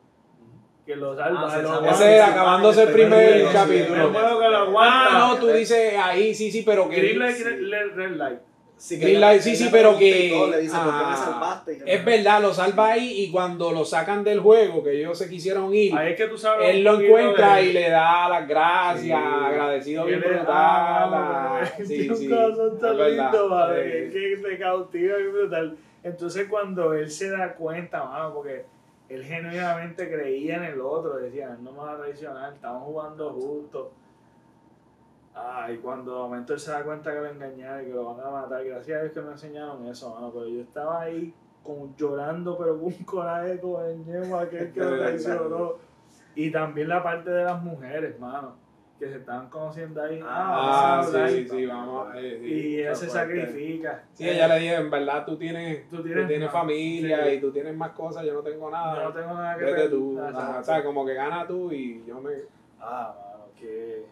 Que 0.85 0.97
lo 0.97 1.14
salva. 1.16 1.49
Ah, 1.53 1.59
lo 1.62 1.90
ese 1.90 2.21
acabándose 2.21 2.83
el 2.83 2.92
primer 2.92 3.45
capítulo. 3.53 4.07
el 4.07 4.12
juego 4.12 4.40
que 4.40 4.49
lo 4.49 4.57
aguanta. 4.59 5.07
Ah, 5.11 5.29
no, 5.29 5.37
tú 5.38 5.47
dices 5.49 5.95
ahí, 5.97 6.35
sí, 6.35 6.51
sí, 6.51 6.62
pero 6.66 6.88
que. 6.88 6.97
Green 6.97 7.18
light, 7.21 7.37
sí. 7.37 7.45
red, 7.45 7.95
red 7.95 8.11
light. 8.16 8.38
Sí, 8.77 8.99
Green 8.99 9.21
light, 9.21 9.40
sí, 9.42 9.55
sí, 9.55 9.68
pero 9.71 9.97
que- 9.97 10.31
todo, 10.35 10.49
Le 10.51 10.59
dice, 10.62 10.75
¿por 10.77 10.87
qué 10.87 10.90
me 10.90 11.05
ah, 11.05 11.62
yo, 11.68 11.85
Es 11.87 12.05
verdad, 12.05 12.42
lo 12.42 12.53
salva 12.53 12.88
ahí 12.90 13.12
y 13.23 13.31
cuando 13.31 13.71
lo 13.71 13.85
sacan 13.85 14.25
del 14.25 14.40
juego, 14.40 14.83
que 14.83 14.99
ellos 14.99 15.16
se 15.16 15.31
quisieron 15.31 15.73
ir, 15.73 15.97
Ahí 15.97 16.11
es 16.12 16.16
que 16.16 16.27
tú 16.27 16.37
sabes. 16.37 16.68
él 16.71 16.83
lo 16.83 17.01
encuentra 17.01 17.57
de- 17.57 17.66
y 17.66 17.73
le 17.75 17.88
da 17.90 18.29
las 18.29 18.49
gracias, 18.49 19.03
Sí. 19.05 19.12
agradecido 19.12 20.05
bien 20.05 20.18
es- 20.18 20.25
brutal. 20.25 20.47
ah, 20.49 21.61
ah, 21.62 21.71
él 21.79 21.87
Sí, 21.87 21.97
tiene 21.97 22.16
sí. 22.16 22.27
un 22.27 22.35
corazón 22.35 22.79
tan 22.81 23.01
es 23.01 23.07
lindo, 23.12 23.49
madre, 23.49 24.11
que 24.12 24.37
te 24.42 24.59
cautiva 24.59 25.16
bien 25.16 25.33
brutal. 25.33 25.77
Entonces 26.03 26.47
cuando 26.51 26.92
él 26.95 27.09
se 27.09 27.31
da 27.31 27.55
cuenta, 27.55 28.03
mano, 28.03 28.35
porque 28.35 28.64
él 29.14 29.25
genuinamente 29.25 30.11
creía 30.11 30.57
en 30.57 30.64
el 30.64 30.81
otro, 30.81 31.16
decía, 31.16 31.57
no 31.61 31.72
me 31.72 31.79
va 31.79 31.92
a 31.92 31.98
traicionar, 31.98 32.53
estamos 32.53 32.85
jugando 32.85 33.31
justo. 33.33 33.92
Ah, 35.35 35.68
y 35.72 35.79
cuando 35.79 36.14
de 36.14 36.18
momento 36.18 36.55
él 36.55 36.61
se 36.61 36.70
da 36.70 36.83
cuenta 36.83 37.12
que 37.12 37.20
lo 37.20 37.27
engañaron 37.27 37.83
y 37.83 37.87
que 37.87 37.94
lo 37.94 38.14
van 38.14 38.27
a 38.27 38.31
matar, 38.31 38.64
gracias 38.64 38.98
a 38.98 39.03
Dios 39.03 39.14
que 39.14 39.20
me 39.22 39.33
enseñaron 39.33 39.87
eso, 39.87 40.14
mano, 40.14 40.31
pero 40.33 40.46
yo 40.48 40.61
estaba 40.61 41.03
ahí 41.03 41.35
como 41.62 41.94
llorando, 41.96 42.59
pero 42.59 42.77
con 42.77 42.87
un 42.87 43.05
coraje 43.05 43.61
con 43.61 43.85
el 43.85 44.05
ñemo 44.05 44.37
aquel 44.38 44.72
que 44.72 44.81
lo 44.85 44.98
traicionó. 44.98 45.75
Y 46.35 46.51
también 46.51 46.88
la 46.88 47.03
parte 47.03 47.31
de 47.31 47.44
las 47.44 47.62
mujeres, 47.62 48.18
mano, 48.18 48.55
que 49.03 49.09
se 49.11 49.17
estaban 49.19 49.49
conociendo 49.51 50.01
ahí. 50.01 50.21
Ah, 50.25 50.51
vamos 50.57 50.77
a 50.77 50.99
hablar. 51.19 51.31
sí, 51.31 51.49
sí, 51.49 51.67
vamos. 51.67 52.15
eh, 52.15 52.38
sí. 52.41 52.47
Y 52.47 52.79
ella 52.81 52.95
se 52.95 53.09
sacrifica. 53.11 54.05
Sí, 54.12 54.29
ella 54.29 54.47
le 54.47 54.59
dijo, 54.61 54.75
en 54.77 54.91
verdad 54.93 55.25
tú 55.27 55.37
tienes, 55.37 55.91
Tú 55.91 55.97
tú 55.97 56.03
tienes 56.05 56.29
tienes, 56.29 56.47
más, 56.47 56.53
familia 56.53 57.25
sí. 57.27 57.31
y 57.33 57.41
tú 57.41 57.51
tienes 57.51 57.77
más 57.77 57.91
cosas, 57.93 58.25
yo 58.25 58.33
no 58.35 58.43
tengo 58.43 58.71
nada. 58.71 58.95
Yo 58.95 59.09
no 59.09 59.12
tengo 59.12 59.35
nada 59.35 59.59
que 59.59 59.65
Vete 59.65 59.77
ver. 59.81 59.91
tú. 59.91 60.21
Ah, 60.23 60.29
Ajá, 60.29 60.61
o 60.61 60.65
sea, 60.65 60.85
como 60.85 61.05
que 61.05 61.15
gana 61.15 61.45
tú 61.49 61.73
y 61.73 62.05
yo 62.07 62.21
me... 62.21 62.31
Ah, 62.81 63.12
mano, 63.19 63.45
que. 63.59 64.07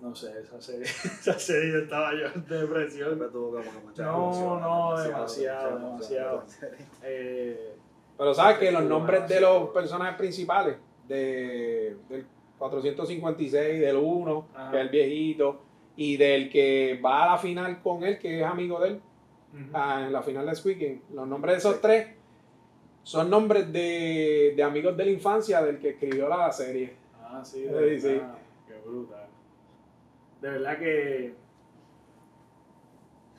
No 0.00 0.14
sé, 0.14 0.32
esa 0.40 0.60
serie, 0.60 0.84
esa 1.04 1.36
serie 1.38 1.72
yo 1.72 1.78
estaba 1.80 2.12
yo 2.14 2.26
en 2.32 2.46
depresión. 2.46 3.08
Siempre 3.08 3.28
tuvo 3.28 3.50
como 3.50 3.62
que 3.64 3.86
muchas 3.86 4.06
No, 4.06 4.60
no, 4.60 5.02
demasiado, 5.02 5.78
demasiado. 5.78 6.44
Eh, 7.02 7.74
Pero 8.16 8.34
sabes 8.34 8.58
que 8.58 8.70
los 8.70 8.84
nombres 8.84 9.26
de 9.28 9.40
los 9.40 9.70
personajes 9.70 10.16
principales, 10.16 10.76
de, 11.08 11.96
del 12.08 12.24
456, 12.60 13.80
del 13.80 13.96
1, 13.96 14.48
Ajá. 14.54 14.70
que 14.70 14.76
es 14.76 14.82
el 14.82 14.88
viejito, 14.90 15.60
y 15.96 16.16
del 16.16 16.48
que 16.50 17.00
va 17.04 17.24
a 17.24 17.30
la 17.32 17.38
final 17.38 17.82
con 17.82 18.04
él, 18.04 18.18
que 18.18 18.38
es 18.40 18.46
amigo 18.46 18.78
de 18.78 18.88
él, 18.90 19.00
ah, 19.74 20.04
en 20.06 20.12
la 20.12 20.22
final 20.22 20.46
de 20.46 20.54
Squeaking, 20.54 21.02
los 21.14 21.26
nombres 21.26 21.54
de 21.54 21.58
esos 21.58 21.80
tres 21.80 22.06
son 23.02 23.28
nombres 23.30 23.72
de, 23.72 24.52
de 24.54 24.62
amigos 24.62 24.96
de 24.96 25.04
la 25.06 25.10
infancia 25.10 25.62
del 25.62 25.78
que 25.80 25.90
escribió 25.90 26.28
la 26.28 26.52
serie. 26.52 26.92
Ah, 27.22 27.40
sí, 27.42 27.62
Sí, 27.62 27.68
de 27.68 28.00
sí. 28.00 28.06
verdad. 28.08 28.34
Qué 28.68 28.74
brutal. 28.86 29.26
De 30.42 30.50
verdad 30.50 30.78
que. 30.78 31.34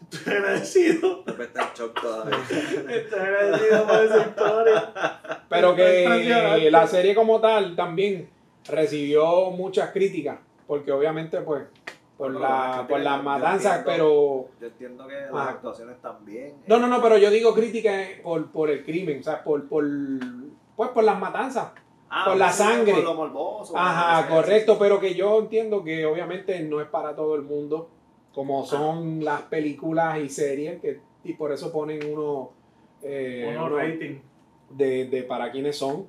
Estoy 0.12 0.34
agradecido. 0.34 1.24
Después 1.26 1.48
está 1.48 1.62
en 1.62 1.74
shock 1.76 2.02
todavía. 2.02 2.38
Estoy 2.90 3.20
agradecido 3.20 3.88
por 3.88 4.04
esa 4.04 4.18
historia. 4.28 4.94
Pero 5.48 5.76
que 5.76 6.04
Impresionante. 6.04 6.72
la 6.72 6.88
serie 6.88 7.16
como 7.16 7.40
tal 7.40 7.76
también 7.76 8.30
recibió 8.68 9.52
muchas 9.52 9.92
críticas, 9.92 10.40
porque 10.68 10.92
obviamente 10.92 11.42
pues 11.42 11.64
por, 12.18 12.32
la, 12.34 12.40
las 12.78 12.88
por 12.88 13.00
las 13.00 13.18
yo 13.18 13.24
matanzas, 13.24 13.78
entiendo. 13.80 13.86
pero... 13.86 14.60
Yo 14.62 14.68
entiendo 14.68 15.08
que 15.08 15.14
las 15.16 15.32
Ah. 15.34 15.50
actuaciones 15.50 16.00
también. 16.02 16.54
No, 16.68 16.78
no, 16.78 16.88
no, 16.88 17.02
pero 17.02 17.18
yo 17.18 17.32
digo 17.32 17.54
críticas 17.54 18.08
por, 18.24 18.52
por 18.52 18.70
el 18.70 18.84
crimen, 18.86 19.20
o 19.22 19.24
sea, 19.24 19.44
por, 19.44 19.68
por, 19.68 19.84
pues 20.76 20.90
por 20.90 21.04
las 21.04 21.20
matanzas. 21.20 21.72
Ah, 22.14 22.26
por 22.28 22.38
la 22.38 22.52
sangre. 22.52 22.94
por 22.94 23.04
lo 23.04 23.14
morboso, 23.16 23.74
Ajá, 23.76 24.28
correcto, 24.28 24.78
pero 24.78 25.00
que 25.00 25.16
yo 25.16 25.40
entiendo 25.40 25.84
que 25.84 26.06
obviamente 26.06 26.60
no 26.62 26.82
es 26.82 26.88
para 26.88 27.16
todo 27.16 27.36
el 27.36 27.42
mundo, 27.42 27.90
como 28.34 28.66
son 28.66 29.24
las 29.24 29.42
películas 29.44 30.20
y 30.20 30.30
series, 30.30 30.80
que, 30.82 31.00
y 31.24 31.34
por 31.34 31.52
eso 31.54 31.72
ponen 31.72 32.02
uno, 32.14 32.52
eh, 33.02 33.48
Uno 33.56 33.66
uno 33.68 33.78
rating. 33.78 34.20
de, 34.72 35.06
de 35.06 35.24
para 35.24 35.52
quiénes 35.52 35.78
son. 35.78 36.06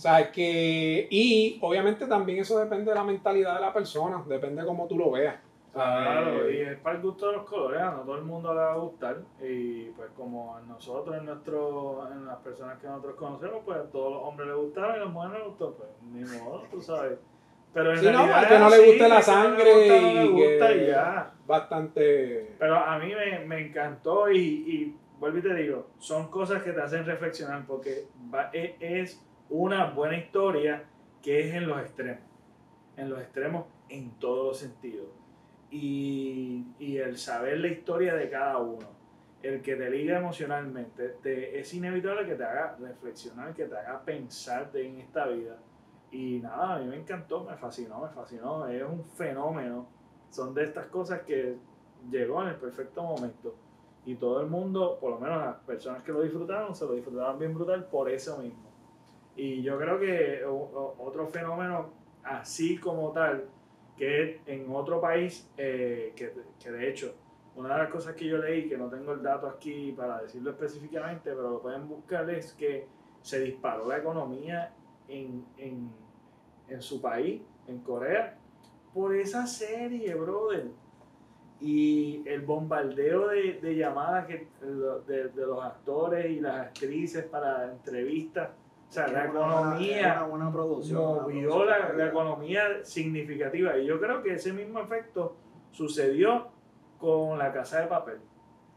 O 0.00 0.02
sea, 0.02 0.20
es 0.20 0.28
que, 0.30 1.08
y 1.10 1.58
obviamente 1.60 2.06
también 2.06 2.38
eso 2.38 2.58
depende 2.58 2.90
de 2.90 2.94
la 2.94 3.04
mentalidad 3.04 3.56
de 3.56 3.60
la 3.60 3.70
persona, 3.70 4.24
depende 4.26 4.62
de 4.62 4.66
cómo 4.66 4.86
tú 4.88 4.96
lo 4.96 5.10
veas. 5.10 5.34
Sea, 5.74 5.82
Claro, 6.00 6.48
eh, 6.48 6.56
y 6.56 6.60
es 6.62 6.78
para 6.78 6.96
el 6.96 7.02
gusto 7.02 7.26
de 7.26 7.34
los 7.36 7.44
colores, 7.44 7.82
no 7.82 7.98
todo 8.00 8.16
el 8.16 8.22
mundo 8.24 8.54
le 8.54 8.60
va 8.60 8.72
a 8.72 8.76
gustar. 8.78 9.18
Y 9.42 9.90
pues 9.90 10.08
como 10.16 10.56
a 10.56 10.62
nosotros, 10.62 11.14
en 11.18 11.26
nuestro, 11.26 12.08
en 12.10 12.24
las 12.24 12.38
personas 12.38 12.78
que 12.80 12.86
nosotros 12.86 13.14
conocemos, 13.16 13.60
pues 13.62 13.76
a 13.76 13.90
todos 13.90 14.10
los 14.14 14.22
hombres 14.22 14.48
les 14.48 14.56
gustaron 14.56 14.92
y 14.92 14.96
a 14.96 15.04
las 15.04 15.12
mujeres 15.12 15.36
les 15.38 15.46
gustó, 15.48 15.74
pues 15.74 15.88
ni 16.10 16.38
modo, 16.40 16.62
tú 16.70 16.80
sabes. 16.80 17.18
Pero 17.74 17.90
en 17.92 17.98
Sí, 17.98 18.06
no, 18.06 18.10
realidad 18.12 18.38
al 18.38 18.48
que 18.48 18.58
no 18.58 18.66
es 18.68 18.78
le 18.78 18.86
guste 18.86 18.98
la 19.00 19.04
que 19.04 19.10
no 19.10 19.16
le 19.18 19.22
sangre 19.22 19.74
gusta, 19.74 20.00
no 20.00 20.12
le 20.14 20.24
y 20.24 20.28
gusta 20.30 20.68
que- 20.68 20.76
y 20.82 20.86
ya. 20.86 21.34
bastante... 21.46 22.56
Pero 22.58 22.74
a 22.76 22.98
mí 22.98 23.12
me, 23.14 23.38
me 23.44 23.66
encantó 23.66 24.30
y, 24.30 24.38
y 24.40 24.96
vuelvo 25.18 25.36
y 25.38 25.42
te 25.42 25.54
digo, 25.56 25.86
son 25.98 26.30
cosas 26.30 26.62
que 26.62 26.72
te 26.72 26.80
hacen 26.80 27.04
reflexionar 27.04 27.64
porque 27.66 28.06
va- 28.34 28.48
e- 28.54 28.76
es 28.80 29.22
una 29.50 29.90
buena 29.90 30.16
historia 30.16 30.84
que 31.22 31.40
es 31.48 31.54
en 31.54 31.66
los 31.68 31.78
extremos, 31.80 32.22
en 32.96 33.10
los 33.10 33.20
extremos 33.20 33.66
en 33.88 34.12
todos 34.18 34.46
los 34.46 34.58
sentidos. 34.58 35.08
Y, 35.70 36.66
y 36.78 36.96
el 36.96 37.16
saber 37.18 37.58
la 37.58 37.68
historia 37.68 38.14
de 38.14 38.28
cada 38.30 38.58
uno, 38.58 38.88
el 39.42 39.62
que 39.62 39.76
te 39.76 39.88
liga 39.90 40.18
emocionalmente, 40.18 41.10
te- 41.22 41.58
es 41.58 41.72
inevitable 41.74 42.26
que 42.26 42.34
te 42.34 42.44
haga 42.44 42.76
reflexionar, 42.80 43.54
que 43.54 43.66
te 43.66 43.76
haga 43.76 44.04
pensar 44.04 44.70
de 44.72 44.86
en 44.88 44.98
esta 44.98 45.26
vida. 45.26 45.58
Y 46.10 46.40
nada, 46.40 46.76
a 46.76 46.78
mí 46.80 46.86
me 46.86 46.96
encantó, 46.96 47.44
me 47.44 47.56
fascinó, 47.56 48.00
me 48.00 48.08
fascinó, 48.08 48.66
es 48.66 48.82
un 48.82 49.04
fenómeno. 49.04 49.86
Son 50.30 50.52
de 50.54 50.64
estas 50.64 50.86
cosas 50.86 51.20
que 51.22 51.56
llegó 52.10 52.42
en 52.42 52.48
el 52.48 52.56
perfecto 52.56 53.02
momento. 53.02 53.54
Y 54.04 54.16
todo 54.16 54.40
el 54.40 54.48
mundo, 54.48 54.98
por 55.00 55.10
lo 55.12 55.20
menos 55.20 55.38
las 55.44 55.56
personas 55.58 56.02
que 56.02 56.10
lo 56.12 56.22
disfrutaron, 56.22 56.74
se 56.74 56.84
lo 56.84 56.94
disfrutaron 56.94 57.38
bien 57.38 57.54
brutal 57.54 57.84
por 57.86 58.10
eso 58.10 58.38
mismo. 58.38 58.69
Y 59.42 59.62
yo 59.62 59.78
creo 59.78 59.98
que 59.98 60.44
otro 60.44 61.26
fenómeno 61.28 61.88
así 62.22 62.76
como 62.76 63.10
tal, 63.10 63.48
que 63.96 64.42
en 64.44 64.70
otro 64.70 65.00
país, 65.00 65.50
eh, 65.56 66.12
que, 66.14 66.34
que 66.62 66.70
de 66.70 66.90
hecho, 66.90 67.14
una 67.56 67.72
de 67.72 67.84
las 67.84 67.90
cosas 67.90 68.14
que 68.14 68.26
yo 68.26 68.36
leí, 68.36 68.68
que 68.68 68.76
no 68.76 68.90
tengo 68.90 69.14
el 69.14 69.22
dato 69.22 69.46
aquí 69.48 69.92
para 69.92 70.20
decirlo 70.20 70.50
específicamente, 70.50 71.30
pero 71.30 71.52
lo 71.52 71.62
pueden 71.62 71.88
buscar, 71.88 72.28
es 72.28 72.52
que 72.52 72.86
se 73.22 73.40
disparó 73.40 73.88
la 73.88 73.96
economía 73.96 74.74
en, 75.08 75.46
en, 75.56 75.90
en 76.68 76.82
su 76.82 77.00
país, 77.00 77.40
en 77.66 77.78
Corea, 77.78 78.36
por 78.92 79.16
esa 79.16 79.46
serie, 79.46 80.14
brother. 80.16 80.66
Y 81.62 82.22
el 82.28 82.42
bombardeo 82.42 83.28
de, 83.28 83.54
de 83.54 83.74
llamadas 83.74 84.26
que, 84.26 84.48
de, 85.06 85.28
de 85.28 85.46
los 85.46 85.64
actores 85.64 86.30
y 86.30 86.40
las 86.40 86.66
actrices 86.66 87.24
para 87.24 87.72
entrevistas. 87.72 88.50
O 88.90 88.92
sea, 88.92 89.06
la 89.06 89.20
una 89.20 89.24
economía 89.30 90.14
una 90.18 90.26
buena 90.26 90.52
producción. 90.52 91.00
una 91.00 91.22
movió 91.22 91.48
producción 91.48 91.66
la, 91.68 91.92
la 91.92 92.06
economía 92.08 92.84
significativa. 92.84 93.78
Y 93.78 93.86
yo 93.86 94.00
creo 94.00 94.20
que 94.22 94.34
ese 94.34 94.52
mismo 94.52 94.80
efecto 94.80 95.36
sucedió 95.70 96.48
con 96.98 97.38
la 97.38 97.52
casa 97.52 97.80
de 97.80 97.86
papel. 97.86 98.20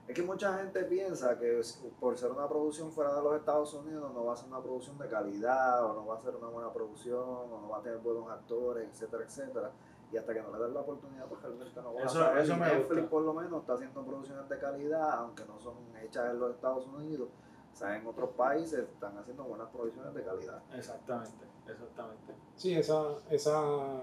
Es 0.08 0.14
que 0.16 0.22
mucha 0.22 0.58
gente 0.58 0.84
piensa 0.84 1.40
que 1.40 1.62
por 2.00 2.18
ser 2.18 2.32
una 2.32 2.48
producción 2.48 2.92
fuera 2.92 3.16
de 3.16 3.22
los 3.24 3.36
Estados 3.38 3.74
Unidos 3.74 4.14
no 4.14 4.26
va 4.26 4.34
a 4.34 4.36
ser 4.36 4.50
una 4.50 4.62
producción 4.62 4.98
de 5.00 5.08
calidad, 5.08 5.84
o 5.86 5.94
no 5.94 6.06
va 6.06 6.16
a 6.16 6.22
ser 6.22 6.36
una 6.36 6.48
buena 6.48 6.72
producción, 6.72 7.20
o 7.24 7.60
no 7.62 7.70
va 7.70 7.78
a 7.80 7.82
tener 7.82 7.98
buenos 8.00 8.30
actores, 8.30 8.88
etcétera, 8.90 9.24
etcétera. 9.24 9.72
Y 10.12 10.18
hasta 10.18 10.34
que 10.34 10.42
no 10.44 10.52
le 10.56 10.60
den 10.64 10.74
la 10.76 10.82
oportunidad, 10.82 11.26
pues 11.26 11.42
realmente 11.42 11.82
no 11.82 11.94
va 11.94 12.02
a 12.02 12.06
Eso- 12.06 12.20
saber. 12.20 12.44
eso 12.44 12.56
me 12.56 12.66
Netflix 12.68 12.88
gusta. 13.02 13.10
por 13.10 13.22
lo 13.24 13.34
menos 13.34 13.62
está 13.62 13.74
haciendo 13.74 14.06
producciones 14.06 14.48
de 14.48 14.60
calidad, 14.60 15.10
aunque 15.20 15.44
no 15.46 15.60
son 15.60 15.74
hechas 16.04 16.30
en 16.30 16.40
los 16.40 16.52
Estados 16.52 16.86
Unidos. 16.86 17.30
O 17.74 17.76
sea, 17.76 17.98
en 17.98 18.06
otros 18.06 18.30
países 18.32 18.80
están 18.80 19.18
haciendo 19.18 19.44
buenas 19.44 19.68
producciones 19.70 20.14
de 20.14 20.24
calidad. 20.24 20.62
Exactamente, 20.76 21.46
exactamente. 21.68 22.34
Sí, 22.56 22.76
esa, 22.76 23.04
esa. 23.32 24.02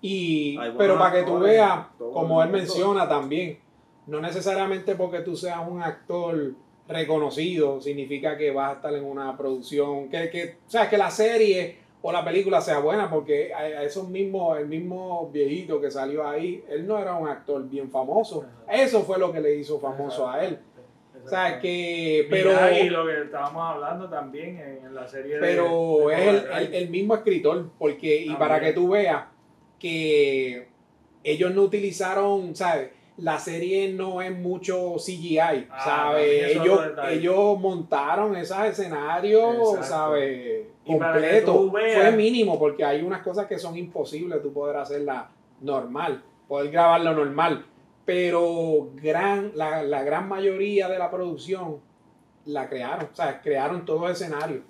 Y, 0.00 0.58
pero 0.78 0.98
para 0.98 1.12
que 1.12 1.22
tú 1.24 1.38
veas, 1.38 1.86
como 1.98 2.42
él 2.42 2.50
menciona 2.50 3.08
también, 3.08 3.58
no 4.06 4.20
necesariamente 4.20 4.96
porque 4.96 5.20
tú 5.20 5.36
seas 5.36 5.60
un 5.68 5.82
actor 5.82 6.54
reconocido 6.88 7.80
significa 7.80 8.36
que 8.36 8.50
vas 8.50 8.70
a 8.70 8.76
estar 8.76 8.94
en 8.94 9.04
una 9.04 9.36
producción, 9.36 10.08
que, 10.08 10.30
que 10.30 10.58
o 10.66 10.70
sea, 10.70 10.88
que 10.88 10.98
la 10.98 11.10
serie 11.10 11.82
o 12.02 12.10
la 12.10 12.24
película 12.24 12.60
sea 12.60 12.80
buena, 12.80 13.08
porque 13.08 13.54
a 13.54 13.84
esos 13.84 14.08
mismos, 14.08 14.58
el 14.58 14.66
mismo 14.66 15.30
viejito 15.32 15.80
que 15.80 15.88
salió 15.88 16.26
ahí, 16.26 16.64
él 16.68 16.84
no 16.84 16.98
era 16.98 17.14
un 17.14 17.28
actor 17.28 17.68
bien 17.68 17.90
famoso. 17.90 18.44
Eso 18.68 19.02
fue 19.02 19.18
lo 19.18 19.30
que 19.32 19.40
le 19.40 19.54
hizo 19.54 19.78
famoso 19.78 20.28
a 20.28 20.44
él. 20.44 20.58
O 21.24 21.28
sea, 21.28 21.60
que, 21.60 22.26
pero, 22.28 22.50
y 22.72 22.88
lo 22.90 23.06
que 23.06 23.22
estábamos 23.22 23.62
hablando 23.74 24.08
también 24.08 24.58
en, 24.58 24.86
en 24.86 24.94
la 24.94 25.06
serie 25.06 25.36
pero 25.38 26.08
de 26.08 26.14
es 26.14 26.20
el, 26.28 26.50
el- 26.66 26.74
el 26.74 26.90
mismo 26.90 27.14
escritor, 27.14 27.70
porque, 27.78 28.16
y 28.22 28.26
También. 28.26 28.38
para 28.38 28.60
que 28.60 28.72
tú 28.72 28.88
veas 28.90 29.24
que 29.78 30.68
ellos 31.24 31.54
no 31.54 31.62
utilizaron, 31.62 32.54
¿sabes? 32.56 32.90
La 33.18 33.38
serie 33.38 33.92
no 33.92 34.22
es 34.22 34.36
mucho 34.36 34.94
CGI, 34.96 35.38
Ah, 35.70 35.84
¿sabes? 35.84 36.56
Ellos, 36.56 36.80
ellos 37.10 37.60
montaron 37.60 38.34
esos 38.36 38.58
escenarios, 38.64 39.54
Exacto. 39.54 39.82
¿sabes? 39.84 40.66
Completo. 40.84 41.70
veas- 41.70 42.00
Fue 42.00 42.12
mínimo, 42.16 42.58
porque 42.58 42.84
hay 42.84 43.02
unas 43.02 43.22
cosas 43.22 43.46
que 43.46 43.58
son 43.58 43.76
imposibles 43.76 44.42
tú 44.42 44.52
poder 44.52 44.76
hacerla 44.76 45.28
normal, 45.60 46.22
poder 46.48 46.70
grabarlo 46.72 47.12
normal. 47.14 47.64
Pero 48.04 48.90
gran, 48.96 49.52
la, 49.54 49.82
la 49.82 50.02
gran 50.02 50.28
mayoría 50.28 50.88
de 50.88 50.98
la 50.98 51.10
producción 51.10 51.78
la 52.46 52.68
crearon, 52.68 53.08
o 53.12 53.14
sea, 53.14 53.40
crearon 53.40 53.84
todo 53.84 54.06
el 54.06 54.12
escenario. 54.12 54.62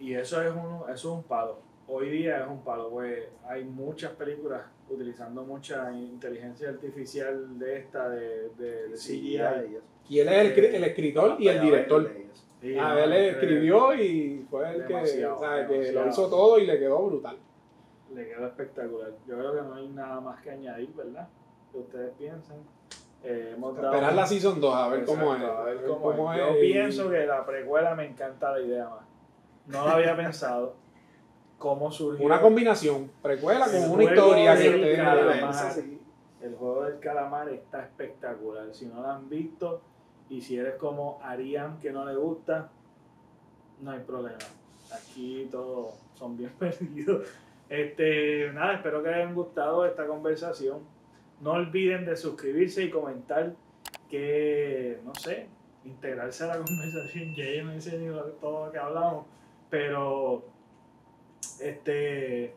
Y 0.00 0.14
eso 0.14 0.42
es 0.42 0.50
un, 0.52 0.80
eso 0.90 0.92
es 0.92 1.04
un 1.04 1.22
palo. 1.22 1.58
Hoy 1.86 2.10
día 2.10 2.40
es 2.42 2.48
un 2.48 2.60
palo, 2.64 2.90
pues 2.90 3.24
hay 3.48 3.64
muchas 3.64 4.12
películas 4.12 4.62
utilizando 4.88 5.44
mucha 5.44 5.92
inteligencia 5.92 6.70
artificial 6.70 7.58
de 7.58 7.78
esta, 7.78 8.08
de, 8.08 8.48
de, 8.58 8.88
de 8.88 8.96
CGI. 8.96 9.78
y 10.08 10.18
él 10.18 10.28
es 10.28 10.58
el, 10.58 10.64
el 10.76 10.84
escritor 10.84 11.36
y 11.38 11.48
el 11.48 11.60
director. 11.60 12.10
Sí, 12.60 12.76
Ah, 12.78 12.96
él 13.02 13.12
es- 13.12 13.34
escribió 13.34 13.94
y 13.94 14.44
fue 14.50 14.68
el 14.70 14.86
que, 14.86 14.94
Demasiado, 14.94 15.38
¿sabes? 15.40 15.68
que 15.68 15.92
lo 15.92 16.08
hizo 16.08 16.28
todo 16.28 16.58
y 16.58 16.66
le 16.66 16.78
quedó 16.78 17.02
brutal. 17.06 17.36
Le 18.14 18.28
quedó 18.28 18.46
espectacular. 18.46 19.10
Yo 19.26 19.38
creo 19.38 19.54
que 19.54 19.62
no 19.62 19.74
hay 19.74 19.88
nada 19.88 20.20
más 20.20 20.40
que 20.42 20.50
añadir, 20.50 20.90
¿verdad? 20.94 21.28
Que 21.72 21.78
ustedes 21.78 22.12
piensen. 22.18 22.56
Eh, 23.24 23.52
hemos 23.54 23.74
dado- 23.76 23.92
Esperar 23.94 24.14
la 24.14 24.26
season 24.26 24.60
2 24.60 24.74
a 24.74 24.88
ver 24.88 25.04
cómo 25.04 25.32
es. 25.34 25.40
Exacto, 25.40 25.58
a 25.58 25.64
ver 25.64 25.76
a 25.76 25.80
ver 25.80 25.88
cómo 25.90 26.00
cómo 26.02 26.32
es. 26.32 26.38
Yo 26.38 26.46
es 26.48 26.56
pienso 26.58 27.10
que 27.10 27.26
la 27.26 27.46
precuela 27.46 27.94
me 27.94 28.06
encanta 28.06 28.50
la 28.52 28.60
idea 28.60 28.88
más. 28.88 29.00
No 29.66 29.86
la 29.86 29.92
había 29.94 30.16
pensado. 30.16 30.74
¿Cómo 31.58 31.92
surgió? 31.92 32.26
Una 32.26 32.40
combinación, 32.40 33.10
precuela 33.22 33.66
El 33.66 33.82
con 33.82 33.90
una 33.92 34.02
historia 34.04 34.56
que 34.56 34.68
esté- 34.94 34.96
calamar. 34.96 35.54
Sí. 35.72 36.00
El 36.40 36.56
juego 36.56 36.82
del 36.84 36.98
calamar 36.98 37.48
está 37.50 37.82
espectacular. 37.84 38.66
Si 38.74 38.86
no 38.86 39.00
lo 39.00 39.08
han 39.08 39.28
visto 39.28 39.80
y 40.28 40.40
si 40.40 40.58
eres 40.58 40.74
como 40.74 41.20
Ariam 41.22 41.78
que 41.78 41.92
no 41.92 42.04
le 42.04 42.16
gusta, 42.16 42.70
no 43.80 43.92
hay 43.92 44.00
problema. 44.00 44.38
Aquí 44.92 45.48
todos 45.52 45.94
son 46.18 46.36
bien 46.36 46.50
perdidos. 46.58 47.28
Este, 47.68 48.50
nada, 48.52 48.74
espero 48.74 49.00
que 49.04 49.10
les 49.10 49.18
hayan 49.18 49.34
gustado 49.36 49.86
esta 49.86 50.04
conversación. 50.08 50.80
No 51.42 51.52
olviden 51.52 52.06
de 52.06 52.16
suscribirse 52.16 52.84
y 52.84 52.90
comentar 52.90 53.54
que, 54.08 55.00
no 55.04 55.14
sé, 55.14 55.48
integrarse 55.84 56.44
a 56.44 56.46
la 56.46 56.58
conversación. 56.64 57.34
Ya 57.34 57.44
yo 57.50 57.64
no 57.64 57.80
sé 57.80 57.98
ni 57.98 58.06
todo 58.40 58.66
lo 58.66 58.72
que 58.72 58.78
hablamos, 58.78 59.26
pero 59.68 60.44
este 61.60 62.54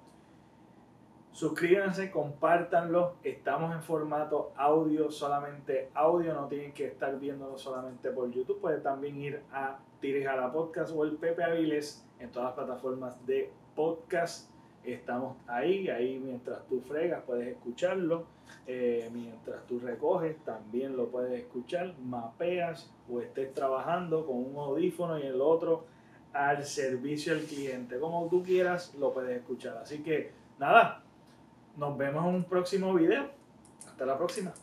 suscríbanse, 1.32 2.12
compártanlo. 2.12 3.16
Estamos 3.24 3.74
en 3.74 3.82
formato 3.82 4.54
audio, 4.56 5.12
solamente 5.12 5.90
audio, 5.94 6.34
no 6.34 6.48
tienen 6.48 6.72
que 6.72 6.86
estar 6.86 7.20
viéndolo 7.20 7.58
solamente 7.58 8.10
por 8.12 8.32
YouTube. 8.32 8.62
Pueden 8.62 8.84
también 8.84 9.18
ir 9.18 9.42
a 9.52 9.80
Tires 10.00 10.28
a 10.28 10.36
la 10.36 10.52
Podcast 10.52 10.94
o 10.96 11.04
el 11.04 11.18
Pepe 11.18 11.44
Aviles 11.44 12.08
en 12.20 12.32
todas 12.32 12.50
las 12.50 12.56
plataformas 12.56 13.26
de 13.26 13.52
podcast. 13.76 14.55
Estamos 14.86 15.38
ahí, 15.48 15.90
ahí 15.90 16.20
mientras 16.24 16.66
tú 16.68 16.82
fregas 16.82 17.24
puedes 17.26 17.48
escucharlo. 17.48 18.26
Eh, 18.68 19.10
mientras 19.14 19.66
tú 19.68 19.80
recoges 19.80 20.38
también 20.44 20.96
lo 20.96 21.08
puedes 21.08 21.40
escuchar. 21.40 21.96
Mapeas 22.00 22.92
o 23.10 23.22
estés 23.22 23.54
trabajando 23.54 24.26
con 24.26 24.38
un 24.38 24.56
audífono 24.58 25.20
y 25.20 25.24
el 25.24 25.42
otro 25.42 25.86
al 26.34 26.66
servicio 26.66 27.34
al 27.34 27.42
cliente. 27.42 28.00
Como 28.00 28.28
tú 28.30 28.44
quieras 28.44 28.94
lo 28.96 29.14
puedes 29.14 29.38
escuchar. 29.38 29.78
Así 29.78 30.04
que 30.04 30.32
nada, 30.60 31.02
nos 31.78 31.98
vemos 31.98 32.26
en 32.26 32.36
un 32.36 32.44
próximo 32.44 32.94
video. 32.94 33.30
Hasta 33.88 34.06
la 34.06 34.18
próxima. 34.18 34.54